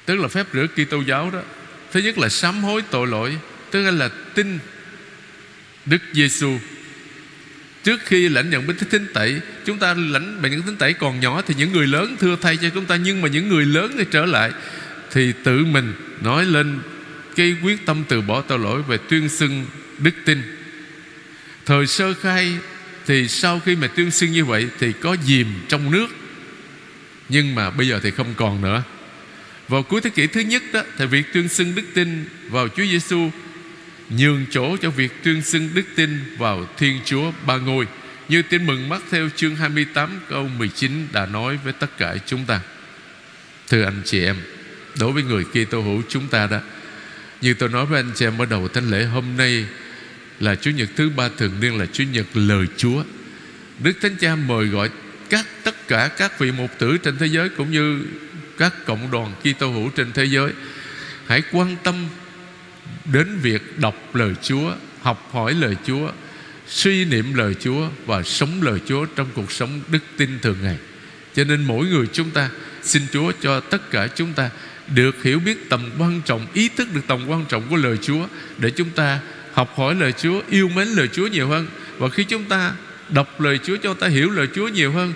Tức 0.09 0.21
là 0.21 0.29
phép 0.29 0.47
rửa 0.53 0.67
Kitô 0.67 1.01
giáo 1.01 1.31
đó. 1.31 1.41
Thứ 1.93 2.01
nhất 2.01 2.19
là 2.19 2.29
sám 2.29 2.63
hối 2.63 2.83
tội 2.91 3.07
lỗi. 3.07 3.39
Tức 3.71 3.91
là 3.91 4.09
tin 4.35 4.59
Đức 5.87 6.03
Giêsu 6.13 6.59
Trước 7.85 8.01
khi 8.05 8.29
lãnh 8.29 8.51
nhận 8.51 8.67
bánh 8.67 8.77
thánh 8.91 9.07
tẩy, 9.15 9.41
Chúng 9.65 9.79
ta 9.79 9.95
lãnh 9.95 10.43
bệnh 10.43 10.53
những 10.53 10.63
thánh 10.63 10.77
tẩy 10.77 10.93
còn 10.93 11.21
nhỏ 11.21 11.43
Thì 11.47 11.55
những 11.59 11.73
người 11.73 11.87
lớn 11.87 12.17
thưa 12.21 12.37
thay 12.43 12.57
cho 12.57 12.69
chúng 12.75 12.87
ta. 12.87 12.97
Nhưng 12.97 13.23
mà 13.23 13.29
những 13.29 13.49
người 13.49 13.67
lớn 13.67 13.95
thì 13.99 14.05
trở 14.11 14.27
lại 14.27 14.51
Thì 15.13 15.33
tự 15.45 15.65
mình 15.65 15.95
nói 16.21 16.45
lên 16.45 16.79
Cái 17.37 17.57
quyết 17.63 17.87
tâm 17.87 18.05
từ 18.09 18.21
bỏ 18.21 18.41
tội 18.41 18.59
lỗi 18.59 18.83
Về 18.83 18.99
tuyên 19.09 19.29
xưng 19.29 19.67
đức 19.99 20.15
tin. 20.25 20.43
Thời 21.67 21.87
sơ 21.87 22.15
khai 22.15 22.59
Thì 23.07 23.29
sau 23.29 23.61
khi 23.65 23.77
mà 23.77 23.87
tuyên 23.87 24.11
xưng 24.11 24.33
như 24.33 24.45
vậy 24.45 24.69
Thì 24.79 24.93
có 24.93 25.17
dìm 25.25 25.47
trong 25.69 25.91
nước. 25.91 26.07
Nhưng 27.29 27.55
mà 27.55 27.71
bây 27.71 27.89
giờ 27.89 28.01
thì 28.03 28.11
không 28.11 28.35
còn 28.37 28.63
nữa 28.63 28.83
vào 29.69 29.83
cuối 29.83 30.01
thế 30.01 30.11
kỷ 30.11 30.27
thứ 30.27 30.41
nhất 30.41 30.63
đó 30.73 30.83
Thì 30.99 31.07
việc 31.07 31.33
tuyên 31.33 31.49
xưng 31.49 31.75
đức 31.75 31.85
tin 31.95 32.25
vào 32.51 32.69
Chúa 32.69 32.85
Giêsu 32.85 33.31
Nhường 34.11 34.47
chỗ 34.51 34.77
cho 34.77 34.91
việc 34.91 35.13
tuyên 35.23 35.43
xưng 35.43 35.69
đức 35.75 35.83
tin 35.97 36.21
vào 36.39 36.67
Thiên 36.77 37.01
Chúa 37.05 37.33
Ba 37.47 37.57
Ngôi. 37.57 37.87
Như 38.29 38.43
tin 38.43 38.67
mừng 38.67 38.89
mắt 38.89 39.03
theo 39.11 39.29
chương 39.37 39.57
28 39.57 40.21
câu 40.29 40.49
19 40.59 41.09
đã 41.13 41.27
nói 41.27 41.59
với 41.65 41.73
tất 41.73 41.99
cả 41.99 42.17
chúng 42.27 42.45
ta. 42.45 42.61
Thưa 43.69 43.85
anh 43.85 44.03
chị 44.05 44.25
em, 44.25 44.37
Đối 44.99 45.13
với 45.13 45.23
người 45.23 45.45
Kitô 45.45 45.81
hữu 45.81 46.03
chúng 46.09 46.27
ta 46.27 46.47
đó, 46.47 46.61
Như 47.41 47.55
tôi 47.55 47.69
nói 47.69 47.87
với 47.87 48.01
anh 48.01 48.11
chị 48.15 48.27
em 48.27 48.39
ở 48.39 48.47
đầu 48.47 48.69
thánh 48.69 48.91
lễ 48.91 49.05
hôm 49.05 49.25
nay, 49.37 49.67
Là 50.41 50.55
Chúa 50.55 50.71
Nhật 50.71 50.89
thứ 50.97 51.11
ba 51.11 51.29
thường 51.39 51.61
niên 51.61 51.79
là 51.79 51.87
Chúa 51.93 52.05
Nhật 52.05 52.27
lời 52.35 52.67
Chúa. 52.77 53.03
Đức 53.79 53.93
Thánh 54.01 54.17
Cha 54.21 54.37
mời 54.37 54.67
gọi 54.67 54.91
các, 55.31 55.47
tất 55.65 55.89
cả 55.89 56.11
các 56.19 56.39
vị 56.39 56.53
mục 56.53 56.71
tử 56.79 56.99
trên 56.99 57.19
thế 57.19 57.27
giới 57.27 57.49
cũng 57.49 57.71
như 57.71 58.05
các 58.59 58.87
cộng 58.87 59.11
đoàn 59.11 59.33
Kitô 59.41 59.71
hữu 59.71 59.91
trên 59.91 60.13
thế 60.13 60.25
giới 60.25 60.53
hãy 61.27 61.43
quan 61.53 61.77
tâm 61.83 62.07
đến 63.13 63.39
việc 63.43 63.79
đọc 63.79 64.15
lời 64.15 64.35
Chúa, 64.43 64.73
học 65.03 65.29
hỏi 65.33 65.55
lời 65.55 65.77
Chúa, 65.87 66.11
suy 66.69 67.05
niệm 67.05 67.35
lời 67.35 67.55
Chúa 67.61 67.89
và 68.07 68.23
sống 68.23 68.63
lời 68.63 68.81
Chúa 68.87 69.05
trong 69.05 69.29
cuộc 69.35 69.53
sống 69.53 69.81
đức 69.89 69.99
tin 70.17 70.39
thường 70.43 70.57
ngày. 70.63 70.79
Cho 71.35 71.45
nên 71.45 71.65
mỗi 71.65 71.87
người 71.87 72.07
chúng 72.13 72.31
ta 72.31 72.51
xin 72.83 73.03
Chúa 73.13 73.33
cho 73.41 73.61
tất 73.61 73.91
cả 73.91 74.09
chúng 74.15 74.33
ta 74.33 74.51
được 74.95 75.23
hiểu 75.23 75.39
biết 75.39 75.71
tầm 75.71 75.91
quan 75.99 76.21
trọng, 76.25 76.47
ý 76.55 76.69
thức 76.69 76.89
được 76.95 77.01
tầm 77.07 77.27
quan 77.27 77.45
trọng 77.49 77.63
của 77.71 77.77
lời 77.77 77.97
Chúa 78.03 78.27
để 78.59 78.71
chúng 78.71 78.91
ta 78.91 79.21
học 79.53 79.75
hỏi 79.77 79.95
lời 79.95 80.13
Chúa, 80.13 80.43
yêu 80.51 80.69
mến 80.69 80.89
lời 80.89 81.09
Chúa 81.13 81.27
nhiều 81.27 81.49
hơn. 81.49 81.67
Và 81.99 82.09
khi 82.09 82.25
chúng 82.25 82.45
ta 82.45 82.73
đọc 83.09 83.41
lời 83.41 83.59
Chúa 83.65 83.77
cho 83.77 83.95
ta 83.95 84.09
hiểu 84.09 84.31
lời 84.31 84.49
Chúa 84.55 84.69
nhiều 84.69 84.93
hơn 84.93 85.13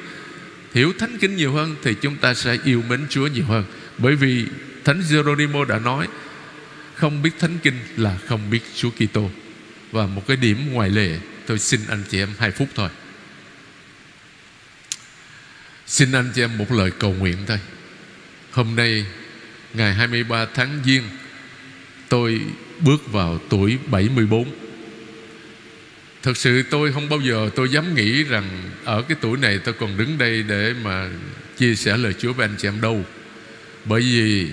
hiểu 0.75 0.93
thánh 0.99 1.19
kinh 1.19 1.37
nhiều 1.37 1.53
hơn 1.53 1.77
thì 1.83 1.95
chúng 1.95 2.17
ta 2.17 2.35
sẽ 2.35 2.59
yêu 2.65 2.83
mến 2.89 3.07
Chúa 3.11 3.27
nhiều 3.27 3.45
hơn. 3.45 3.65
Bởi 3.99 4.17
vì 4.17 4.47
Thánh 4.85 5.03
Geronimo 5.11 5.65
đã 5.65 5.79
nói, 5.79 6.09
không 6.95 7.23
biết 7.23 7.31
thánh 7.39 7.59
kinh 7.63 7.75
là 7.97 8.19
không 8.27 8.51
biết 8.51 8.61
Chúa 8.77 8.91
Kitô. 8.91 9.31
Và 9.93 10.07
một 10.07 10.27
cái 10.27 10.37
điểm 10.37 10.73
ngoài 10.73 10.91
lệ 10.91 11.19
tôi 11.47 11.59
xin 11.59 11.81
anh 11.89 12.03
chị 12.09 12.19
em 12.19 12.29
hai 12.39 12.51
phút 12.51 12.69
thôi. 12.75 12.89
Xin 15.87 16.13
anh 16.13 16.33
chị 16.35 16.43
em 16.43 16.59
một 16.59 16.73
lời 16.73 16.91
cầu 16.99 17.15
nguyện 17.15 17.37
thôi. 17.47 17.59
Hôm 18.51 18.77
nay, 18.77 19.07
ngày 19.75 19.95
23 19.95 20.47
tháng 20.55 20.79
Giêng, 20.85 21.05
tôi 22.09 22.41
bước 22.81 23.13
vào 23.13 23.39
tuổi 23.49 23.79
74 23.91 24.62
Thật 26.23 26.37
sự 26.37 26.63
tôi 26.63 26.93
không 26.93 27.09
bao 27.09 27.21
giờ, 27.21 27.51
tôi 27.57 27.69
dám 27.69 27.95
nghĩ 27.95 28.25
rằng 28.25 28.45
Ở 28.85 29.03
cái 29.03 29.17
tuổi 29.21 29.39
này 29.39 29.59
tôi 29.59 29.75
còn 29.75 29.97
đứng 29.97 30.19
đây 30.19 30.43
để 30.43 30.75
mà 30.85 31.09
Chia 31.59 31.75
sẻ 31.75 31.97
lời 31.97 32.15
Chúa 32.19 32.33
với 32.33 32.47
anh 32.47 32.55
chị 32.59 32.69
em 32.69 32.81
đâu. 32.81 33.05
Bởi 33.85 34.03
vì 34.03 34.49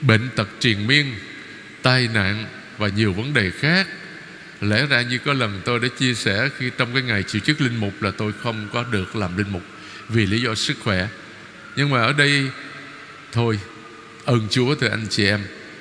Bệnh 0.00 0.28
tật 0.36 0.48
triền 0.60 0.86
miên, 0.86 1.14
Tai 1.82 2.08
nạn 2.14 2.44
và 2.78 2.88
nhiều 2.88 3.12
vấn 3.12 3.34
đề 3.34 3.50
khác, 3.50 3.88
Lẽ 4.60 4.86
ra 4.86 5.02
như 5.02 5.18
có 5.18 5.32
lần 5.32 5.60
tôi 5.64 5.78
đã 5.78 5.88
chia 5.98 6.14
sẻ 6.14 6.48
Khi 6.58 6.70
trong 6.78 6.88
cái 6.94 7.02
ngày 7.02 7.22
chịu 7.22 7.40
chức 7.40 7.60
linh 7.60 7.76
mục 7.76 8.02
Là 8.02 8.10
tôi 8.10 8.32
không 8.42 8.68
có 8.72 8.84
được 8.90 9.16
làm 9.16 9.36
linh 9.36 9.52
mục 9.52 9.62
Vì 10.08 10.26
lý 10.26 10.40
do 10.40 10.54
sức 10.54 10.76
khỏe. 10.84 11.08
Nhưng 11.76 11.90
mà 11.90 12.00
ở 12.02 12.12
đây 12.12 12.50
Thôi, 13.32 13.58
ơn 14.24 14.46
Chúa 14.50 14.74
từ 14.74 14.88
anh 14.88 15.06
chị 15.10 15.26
em. 15.26 15.40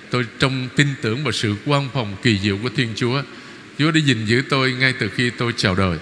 Tôi 0.09 0.25
trong 0.39 0.69
tin 0.75 0.87
tưởng 1.01 1.23
vào 1.23 1.31
sự 1.31 1.55
quan 1.65 1.89
phòng 1.93 2.15
kỳ 2.23 2.39
diệu 2.39 2.57
của 2.63 2.69
Thiên 2.75 2.89
Chúa. 2.95 3.21
Chúa 3.79 3.91
đã 3.91 3.99
gìn 3.99 4.25
giữ 4.25 4.41
tôi 4.49 4.71
ngay 4.71 4.93
từ 4.99 5.09
khi 5.09 5.29
tôi 5.29 5.53
chào 5.57 5.75
đời. 5.75 5.97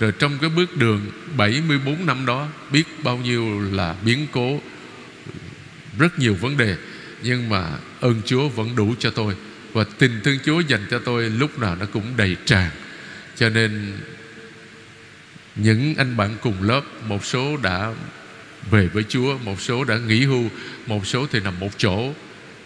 Rồi 0.00 0.12
trong 0.18 0.38
cái 0.40 0.50
bước 0.50 0.76
đường 0.76 1.00
74 1.36 2.06
năm 2.06 2.26
đó, 2.26 2.48
Biết 2.72 2.84
bao 3.04 3.16
nhiêu 3.16 3.60
là 3.72 3.94
biến 4.04 4.26
cố, 4.32 4.60
Rất 5.98 6.18
nhiều 6.18 6.34
vấn 6.34 6.56
đề, 6.56 6.76
Nhưng 7.22 7.48
mà 7.48 7.70
ơn 8.00 8.22
Chúa 8.26 8.48
vẫn 8.48 8.76
đủ 8.76 8.94
cho 8.98 9.10
tôi. 9.10 9.34
Và 9.72 9.84
tình 9.98 10.20
thương 10.24 10.38
Chúa 10.44 10.60
dành 10.60 10.80
cho 10.90 10.98
tôi 10.98 11.30
Lúc 11.30 11.58
nào 11.58 11.76
nó 11.76 11.86
cũng 11.86 12.16
đầy 12.16 12.36
tràn. 12.44 12.70
Cho 13.36 13.48
nên 13.48 13.92
Những 15.56 15.94
anh 15.94 16.16
bạn 16.16 16.36
cùng 16.42 16.62
lớp, 16.62 16.82
Một 17.06 17.24
số 17.24 17.56
đã 17.56 17.92
về 18.70 18.86
với 18.86 19.04
Chúa, 19.08 19.38
Một 19.38 19.60
số 19.60 19.84
đã 19.84 19.98
nghỉ 19.98 20.24
hưu, 20.24 20.50
Một 20.86 21.06
số 21.06 21.26
thì 21.32 21.40
nằm 21.40 21.60
một 21.60 21.70
chỗ. 21.78 22.12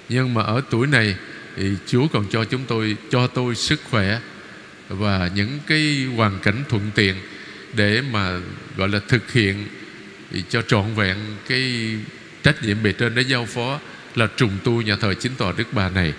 Nhưng 0.08 0.34
mà 0.34 0.42
ở 0.42 0.62
tuổi 0.70 0.86
này 0.86 1.16
thì 1.56 1.70
Chúa 1.86 2.08
còn 2.08 2.26
cho 2.30 2.44
chúng 2.44 2.64
tôi, 2.68 2.96
cho 3.10 3.26
tôi 3.26 3.54
sức 3.54 3.80
khỏe 3.90 4.20
và 4.88 5.30
những 5.34 5.58
cái 5.66 6.06
hoàn 6.16 6.38
cảnh 6.38 6.64
thuận 6.68 6.90
tiện 6.94 7.14
để 7.74 8.02
mà, 8.12 8.40
gọi 8.76 8.88
là, 8.88 9.00
thực 9.08 9.32
hiện 9.32 9.66
cho 10.48 10.62
trọn 10.62 10.94
vẹn 10.94 11.16
cái 11.48 11.96
trách 12.42 12.62
nhiệm 12.62 12.82
bề 12.82 12.92
trên 12.92 13.14
đã 13.14 13.22
giao 13.22 13.46
phó 13.46 13.80
là 14.14 14.28
trùng 14.36 14.58
tu 14.64 14.82
nhà 14.82 14.96
thờ 14.96 15.14
chính 15.14 15.32
tòa 15.34 15.52
Đức 15.56 15.72
Bà 15.72 15.88
này. 15.88 16.12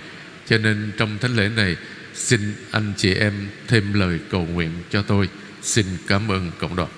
Cho 0.47 0.57
nên 0.57 0.91
trong 0.97 1.17
thánh 1.17 1.35
lễ 1.35 1.49
này, 1.55 1.75
xin 2.13 2.53
anh 2.71 2.93
chị 2.97 3.13
em 3.13 3.33
thêm 3.67 3.93
lời 3.93 4.19
cầu 4.31 4.45
nguyện 4.45 4.71
cho 4.89 5.01
tôi. 5.01 5.29
Xin 5.61 5.85
cảm 6.07 6.31
ơn 6.31 6.51
cộng 6.59 6.75
đồng. 6.75 6.89